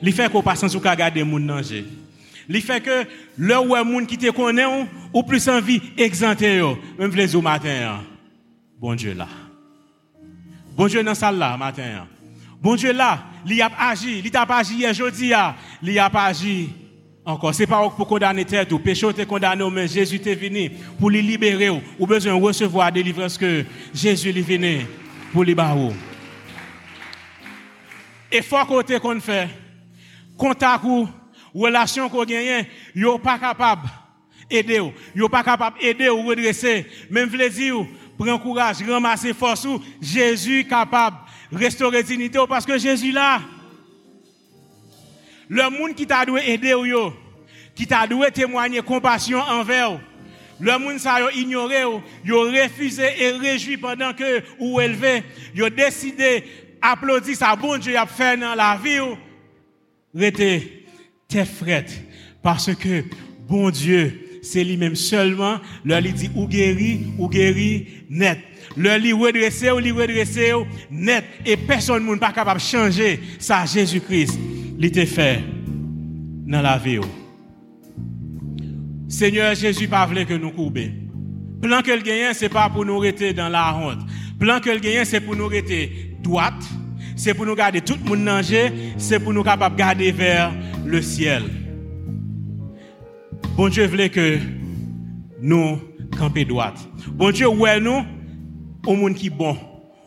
Il 0.00 0.12
fait 0.12 0.30
qu'on 0.30 0.40
passe 0.40 0.60
sans 0.60 0.78
regarder 0.78 1.24
les 1.24 1.28
gens 1.28 1.40
manger. 1.40 1.84
Il 2.48 2.62
fait 2.62 2.80
que 2.80 3.04
le 3.36 3.58
ou 3.58 3.84
monde 3.84 4.06
qui 4.06 4.16
te 4.16 4.30
connaît 4.30 4.86
ou 5.12 5.22
plus 5.24 5.48
envie 5.48 5.82
exempter 5.96 6.62
même 6.96 7.10
les 7.10 7.34
au 7.34 7.42
matin. 7.42 8.00
Bon 8.78 8.94
Dieu 8.94 9.12
là. 9.12 9.26
Bon 10.76 10.86
Dieu 10.86 11.02
dans 11.02 11.16
salle 11.16 11.36
là 11.36 11.56
matin. 11.56 12.06
Bon 12.64 12.76
Dieu 12.76 12.94
là, 12.94 13.26
il 13.46 13.60
a 13.60 13.70
agi, 13.78 14.22
il 14.24 14.34
a 14.34 14.46
pas 14.46 14.56
agi 14.56 14.76
hier 14.76 14.94
jeudi 14.94 15.32
il 15.82 15.98
a 15.98 16.08
pas 16.08 16.24
agi. 16.24 16.70
Encore. 17.22 17.54
C'est 17.54 17.66
pas 17.66 17.90
pour 17.90 18.08
condamner 18.08 18.46
tête 18.46 18.72
ou. 18.72 18.78
Péché 18.78 19.06
te 19.12 19.22
condamné 19.24 19.62
mais 19.70 19.86
Jésus 19.86 20.18
est 20.24 20.34
venu 20.34 20.70
pour 20.98 21.10
les 21.10 21.20
libérer 21.20 21.68
ou. 21.68 22.06
Besoin 22.06 22.38
de 22.38 22.42
recevoir 22.42 22.86
la 22.86 22.92
délivrance 22.92 23.36
que 23.36 23.66
Jésus 23.92 24.30
est 24.30 24.40
venu 24.40 24.86
pour 25.30 25.44
libérer. 25.44 25.90
Effort 28.32 28.66
côté 28.66 28.98
qu'on 28.98 29.20
fait, 29.20 29.46
contact 30.38 30.84
ou 30.84 31.06
relation 31.54 32.08
qu'on 32.08 32.24
gagne, 32.24 32.64
yo 32.94 33.18
pas 33.18 33.38
capable 33.38 33.90
aider 34.48 34.80
ou, 34.80 34.90
yo 35.14 35.28
pas 35.28 35.44
capable 35.44 35.76
aider 35.82 36.08
ou 36.08 36.22
redresser, 36.22 36.86
même 37.10 37.28
vle 37.28 37.50
dire 37.50 37.86
prends 38.16 38.38
courage, 38.38 38.82
ramasser 38.88 39.34
force 39.34 39.66
ou. 39.66 39.82
Jésus 40.00 40.64
capable 40.64 41.18
restaurer 41.56 42.02
dignité 42.02 42.38
parce 42.48 42.66
que 42.66 42.78
Jésus 42.78 43.12
là 43.12 43.40
le 45.48 45.68
monde 45.70 45.94
qui 45.94 46.06
t'a 46.06 46.24
dû 46.24 46.38
aider 46.38 46.74
ou 46.74 46.86
yo, 46.86 47.12
qui 47.74 47.86
t'a 47.86 48.06
dû 48.06 48.16
témoigner 48.32 48.80
compassion 48.80 49.40
envers 49.40 50.00
le 50.60 50.78
monde 50.78 50.98
ça 50.98 51.20
yo 51.20 51.30
ignoré 51.30 51.82
yo 52.24 52.40
refusé 52.42 53.06
et 53.18 53.30
réjoui 53.32 53.76
pendant 53.76 54.12
que 54.12 54.42
ou 54.58 54.80
élevé, 54.80 55.22
yo 55.54 55.68
décidé 55.68 56.44
applaudit 56.80 57.34
ça, 57.34 57.56
bon 57.56 57.78
Dieu 57.78 57.96
a 57.96 58.06
fait 58.06 58.36
dans 58.36 58.54
la 58.54 58.78
vie, 58.82 58.98
rete 60.14 60.36
tes. 61.28 61.44
Parce 62.42 62.74
que, 62.74 63.04
bon 63.48 63.70
Dieu, 63.70 64.23
c'est 64.44 64.62
lui-même 64.62 64.94
seulement, 64.94 65.56
leur 65.84 66.00
lui 66.00 66.12
dit 66.12 66.30
ou 66.36 66.46
guéri, 66.46 67.00
ou 67.18 67.28
guéri 67.28 67.86
net. 68.10 68.38
Leur 68.76 68.98
lui 68.98 69.12
redressé, 69.12 69.70
ou 69.70 69.78
lui 69.78 69.90
redressé 69.90 70.52
net. 70.90 71.24
Et 71.46 71.56
personne 71.56 72.06
n'est 72.06 72.16
pas 72.18 72.32
capable 72.32 72.60
de 72.60 72.64
changer 72.64 73.20
ça, 73.38 73.64
Jésus-Christ. 73.64 74.38
Te 74.80 75.04
fait 75.06 75.40
dans 76.46 76.60
la 76.60 76.76
vie. 76.76 77.00
Seigneur 79.08 79.54
Jésus 79.54 79.88
pas 79.88 80.06
que 80.06 80.34
nous 80.34 80.50
courbions. 80.50 80.92
Plan 81.62 81.80
que 81.80 81.92
le 81.92 82.02
gagnant, 82.02 82.32
c'est 82.34 82.50
pas 82.50 82.68
pour 82.68 82.84
nous 82.84 82.98
rester 82.98 83.32
dans 83.32 83.48
la 83.48 83.74
honte. 83.74 84.06
Plan 84.38 84.60
que 84.60 84.68
le 84.68 84.78
gagnant, 84.78 85.04
c'est 85.06 85.20
pour 85.20 85.34
nous 85.34 85.46
rester 85.46 86.16
droite, 86.22 86.62
c'est 87.16 87.32
pour 87.32 87.46
nous 87.46 87.54
garder 87.54 87.80
tout 87.80 87.96
le 88.04 88.10
monde 88.10 88.24
danger, 88.26 88.70
c'est 88.98 89.20
pour 89.20 89.32
nous 89.32 89.42
capables 89.42 89.74
de 89.74 89.78
garder 89.78 90.12
vers 90.12 90.52
le 90.84 91.00
ciel. 91.00 91.63
Bon 93.56 93.68
Dieu 93.68 93.86
voulait 93.86 94.08
que 94.08 94.40
nous 95.40 95.78
campions 96.18 96.44
droite. 96.44 96.88
Bon 97.12 97.30
Dieu, 97.30 97.46
ouais 97.46 97.78
nous, 97.78 98.02
au 98.84 98.96
monde 98.96 99.14
qui 99.14 99.30
bon, 99.30 99.56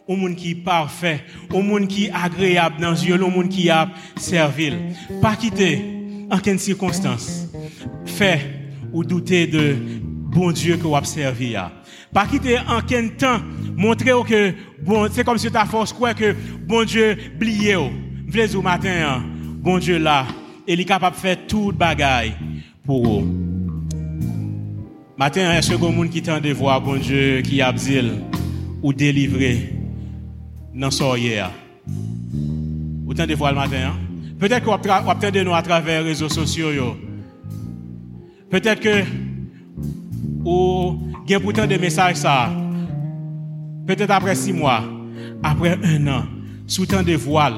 au 0.06 0.18
monde 0.18 0.36
qui 0.36 0.52
est 0.52 0.56
parfait, 0.56 1.24
au 1.54 1.62
monde 1.62 1.88
qui 1.88 2.10
agréable 2.10 2.76
dans 2.82 2.92
yeux, 2.92 3.24
au 3.24 3.30
monde 3.30 3.48
qui 3.48 3.70
a 3.70 3.90
servi. 4.18 4.74
Pas 5.22 5.38
quitter 5.38 5.82
en 6.30 6.40
quelle 6.40 6.60
circonstance. 6.60 7.48
Fait 8.06 8.42
ou 8.92 9.06
douter 9.06 9.48
de 9.48 9.78
bon 10.04 10.52
Dieu 10.52 10.76
que 10.76 10.84
vous 10.84 11.06
servi. 11.06 11.56
Pas 12.14 12.26
quitter 12.26 12.60
en 12.60 12.82
quel 12.86 13.16
temps 13.16 13.40
montrer 13.78 14.12
que 14.28 14.54
bon, 14.84 15.08
c'est 15.10 15.24
comme 15.24 15.38
si 15.38 15.50
ta 15.50 15.64
force 15.64 15.94
quoi 15.94 16.14
que 16.14 16.36
bon 16.66 16.84
Dieu 16.84 17.16
blié. 17.40 17.78
V'lez 18.28 18.58
au 18.58 18.62
matin, 18.62 19.24
bon 19.60 19.78
Dieu 19.78 20.00
là, 20.00 20.26
il 20.68 20.82
est 20.82 20.86
capable 20.86 21.16
de 21.16 21.22
faire 21.22 21.48
toute 21.48 21.78
bagaille 21.78 22.34
pour 22.88 23.04
vous. 23.04 23.28
Matin, 25.18 25.52
est-ce 25.52 25.72
que 25.72 25.76
monde 25.92 26.10
qui 26.10 26.22
tente 26.22 26.42
de 26.42 26.54
voir 26.54 26.82
bon 26.82 26.96
Dieu 26.96 27.42
qui 27.42 27.62
a 27.62 27.74
ou 28.82 28.94
délivré 28.94 29.74
dans 30.74 30.90
son 30.90 31.16
hier? 31.16 31.52
Vous 33.06 33.14
de 33.14 33.36
voir 33.36 33.52
le 33.52 33.58
matin, 33.58 33.90
hein? 33.90 33.98
Peut-être 34.40 34.64
qu'on 34.64 34.72
va 34.72 35.32
de 35.32 35.44
nous 35.44 35.54
à 35.54 35.62
travers 35.62 36.02
les 36.02 36.10
réseaux 36.10 36.30
sociaux. 36.30 36.96
Peut-être 38.50 38.80
que 38.80 39.04
ou 40.46 40.98
a 41.36 41.40
pourtant 41.40 41.68
des 41.68 41.78
messages. 41.78 42.22
Peut-être 43.86 44.12
après 44.12 44.36
six 44.36 44.54
mois, 44.54 44.84
après 45.44 45.78
un 45.84 46.08
an, 46.08 46.24
sous 46.68 46.86
temps 46.86 47.04
de 47.04 47.16
voile, 47.16 47.56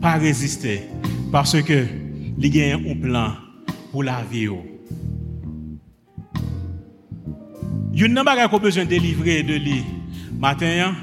pas 0.00 0.14
résister. 0.14 0.82
Parce 1.30 1.60
que 1.60 1.84
il 2.38 2.56
y 2.56 2.62
a 2.70 2.76
un 2.76 2.94
plan 3.00 3.32
pour 3.90 4.02
la 4.02 4.22
vie. 4.22 4.48
Il 7.92 8.00
y 8.00 8.04
a 8.04 8.24
chose 8.24 8.48
qu'on 8.50 8.58
besoin 8.58 8.84
de 8.84 8.90
délivrer 8.90 9.42
de 9.42 9.54
lui 9.54 9.84
matin, 10.38 10.86
hein, 10.86 10.94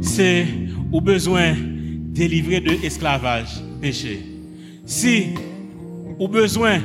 c'est 0.00 0.46
au 0.90 1.00
besoin 1.00 1.52
de 1.52 2.12
délivrer 2.12 2.60
de 2.60 2.70
l'esclavage, 2.70 3.60
péché. 3.80 4.20
Si 4.84 5.26
au 6.18 6.28
besoin 6.28 6.80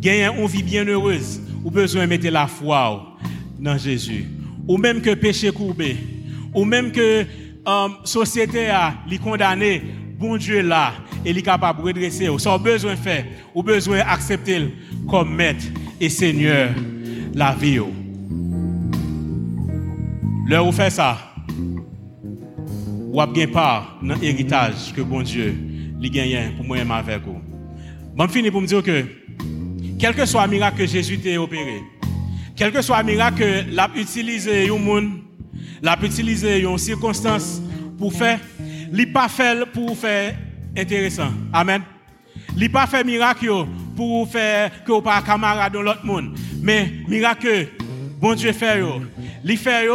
gagner 0.00 0.26
une 0.26 0.46
vie 0.46 0.62
bien 0.62 0.84
heureuse, 0.84 1.40
ou 1.64 1.70
besoin 1.70 2.06
mettre 2.06 2.28
la 2.28 2.46
foi 2.46 3.16
dans 3.58 3.76
Jésus. 3.76 4.24
Ou 4.66 4.78
même 4.78 5.00
que 5.00 5.14
péché 5.14 5.50
courbé. 5.50 5.96
Ou 6.54 6.64
même 6.64 6.90
que 6.90 7.26
la 7.64 7.84
um, 7.84 7.96
société 8.04 8.68
a 8.68 8.94
condamné, 9.22 9.82
bon 10.20 10.36
Dieu 10.36 10.60
là, 10.60 10.92
il 11.24 11.38
est 11.38 11.42
capable 11.42 11.80
de 11.80 11.86
redresser. 11.86 12.28
Ça 12.38 12.58
besoin 12.58 12.92
de 12.92 12.98
faire, 12.98 13.24
ou 13.54 13.62
besoin 13.62 13.98
d'accepter 13.98 14.74
comme 15.08 15.34
maître 15.34 15.64
et 15.98 16.10
seigneur 16.10 16.70
la 17.34 17.54
vie. 17.54 17.80
Là 20.46 20.62
où 20.62 20.70
fait 20.72 20.90
ça, 20.90 21.16
ou 23.12 23.20
avez 23.20 23.46
part 23.46 23.98
dans 24.02 24.14
l'héritage 24.16 24.92
que 24.94 25.00
bon 25.00 25.22
Dieu 25.22 25.56
lui 25.98 26.10
gagne 26.10 26.52
pour 26.56 26.66
moi 26.66 26.78
et 26.78 26.80
avec 26.82 27.22
vous. 27.24 27.40
Bon, 28.14 28.28
fini 28.28 28.50
pour 28.50 28.60
me 28.60 28.66
dire 28.66 28.82
que 28.82 29.04
quel 29.98 30.14
que 30.14 30.26
soit 30.26 30.44
le 30.46 30.52
miracle 30.52 30.78
que 30.78 30.86
Jésus 30.86 31.18
t'a 31.18 31.40
opéré, 31.40 31.80
quel 32.56 32.72
que 32.72 32.82
soit 32.82 33.02
le 33.02 33.12
miracle 33.12 33.38
que 33.38 33.74
l'a 33.74 33.88
utilisé 33.96 34.68
un 34.68 34.78
monde, 34.78 35.10
l'a 35.82 35.98
utilisé 36.02 36.60
une 36.60 36.78
circonstance 36.78 37.62
pour 37.98 38.12
faire, 38.12 38.40
il 38.92 39.12
pas 39.12 39.28
fait 39.28 39.64
pour 39.72 39.96
faire 39.96 40.34
intéressant. 40.76 41.30
Amen. 41.52 41.82
Il 42.56 42.70
pas 42.70 42.86
fait 42.86 43.04
miracle 43.04 43.50
pour 43.96 44.28
faire 44.30 44.84
que 44.84 45.00
pas 45.00 45.22
camarade 45.22 45.72
dans 45.72 45.82
l'autre 45.82 46.04
monde, 46.04 46.36
mais 46.62 46.92
miracle 47.08 47.68
bon 48.20 48.34
Dieu 48.34 48.52
fait 48.52 48.82
il 49.44 49.56
fait 49.58 49.86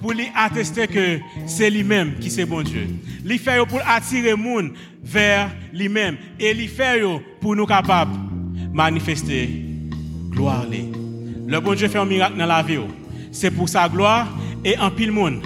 pour 0.00 0.12
attester 0.34 0.86
que 0.86 1.18
c'est 1.46 1.70
lui-même 1.70 2.18
qui 2.20 2.30
c'est 2.30 2.44
bon 2.44 2.62
Dieu. 2.62 2.86
Il 3.24 3.38
fait 3.38 3.64
pour 3.66 3.80
attirer 3.86 4.34
monde 4.34 4.72
vers 5.02 5.50
lui-même 5.72 6.16
et 6.38 6.52
lui 6.54 6.68
fait 6.68 7.02
pour 7.40 7.56
nous 7.56 7.66
capables 7.66 8.12
manifester 8.72 9.48
gloire. 10.30 10.66
Le 11.46 11.60
bon 11.60 11.74
Dieu 11.74 11.88
fait 11.88 11.98
un 11.98 12.04
miracle 12.04 12.36
dans 12.36 12.46
la 12.46 12.62
vie. 12.62 12.78
C'est 13.32 13.50
pour 13.50 13.68
sa 13.68 13.88
gloire 13.88 14.28
et 14.64 14.78
en 14.78 14.90
pile 14.90 15.12
monde 15.12 15.42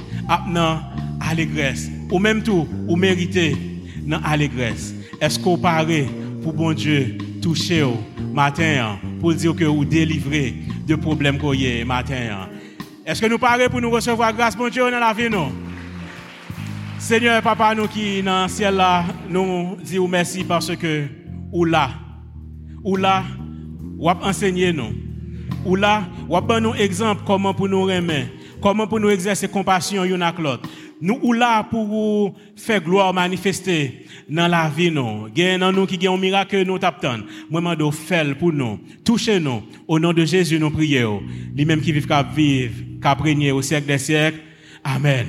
dans 0.53 0.81
allégresse. 1.21 1.91
Ou 2.11 2.19
même 2.19 2.43
tout, 2.43 2.67
ou 2.87 2.97
mériter 2.97 3.57
dans 4.07 4.21
allégresse. 4.23 4.95
Est-ce 5.21 5.39
qu'on 5.39 5.59
paraît 5.59 6.07
pour 6.43 6.53
bon 6.53 6.73
Dieu 6.73 7.19
toucher 7.43 7.83
au 7.83 7.99
matin 8.33 8.99
pour 9.21 9.35
dire 9.35 9.55
que 9.55 9.65
vous 9.65 9.85
délivrez 9.85 10.55
de 10.87 10.95
problèmes 10.95 11.39
qu'on 11.39 11.53
y 11.53 11.85
matin? 11.85 12.49
Est-ce 13.05 13.21
que 13.21 13.27
nous 13.27 13.39
parlons 13.39 13.69
pour 13.69 13.81
nous 13.81 13.91
recevoir 13.91 14.33
grâce, 14.33 14.57
bon 14.57 14.69
Dieu, 14.69 14.91
dans 14.91 14.99
la 14.99 15.13
vie, 15.13 15.31
non? 15.31 15.51
Seigneur, 16.99 17.41
papa, 17.43 17.75
nous 17.75 17.87
qui 17.87 18.23
dans 18.23 18.43
le 18.43 18.49
ciel 18.49 18.75
là, 18.75 19.05
nous 19.31 19.77
disons 19.83 20.09
merci 20.09 20.45
parce 20.45 20.75
que, 20.77 21.05
ou 21.53 21.65
là, 21.65 21.91
ou 22.83 22.97
là, 22.97 23.23
ou 23.99 24.11
enseigné 24.11 24.73
nous. 24.73 24.93
Ou 25.65 25.77
là, 25.77 26.03
ou 26.29 26.61
nous 26.61 26.75
exemple 26.75 27.23
comment 27.27 27.55
pour 27.55 27.69
nous 27.69 27.85
remettre, 27.85 28.31
comment 28.61 28.87
pour 28.87 29.01
nous 29.01 29.11
exercer 29.11 29.49
compassion 29.49 30.05
l'un 30.05 30.33
l'autre. 30.39 30.69
Nous 31.01 31.19
ou 31.23 31.33
là 31.33 31.63
pour 31.63 32.35
faire 32.57 32.83
gloire 32.83 33.15
manifester 33.15 34.05
dans 34.29 34.49
la 34.49 34.69
vie 34.69 34.91
nous. 34.91 35.29
Gain 35.35 35.59
dans 35.59 35.73
nous 35.73 35.87
qui 35.87 35.97
gagne 35.97 36.15
un 36.15 36.19
miracle 36.19 36.65
nous 36.65 36.79
t'attend. 36.79 37.19
Moi 37.51 37.77
de 37.77 37.91
faire 37.91 38.37
pour 38.37 38.53
nous. 38.53 38.81
Touchez 39.05 39.39
nous 39.39 39.63
au 39.87 39.99
nom 39.99 40.13
de 40.13 40.25
Jésus 40.25 40.59
nous 40.59 40.71
prions. 40.71 41.23
Lui 41.57 41.65
même 41.65 41.81
qui 41.81 41.93
vit 41.93 42.05
qu'à 42.05 42.23
vivre, 42.23 42.75
qu'à 43.01 43.15
régner 43.15 43.53
au 43.53 43.63
siècle 43.63 43.87
des 43.87 43.99
siècles. 43.99 44.41
Amen. 44.83 45.27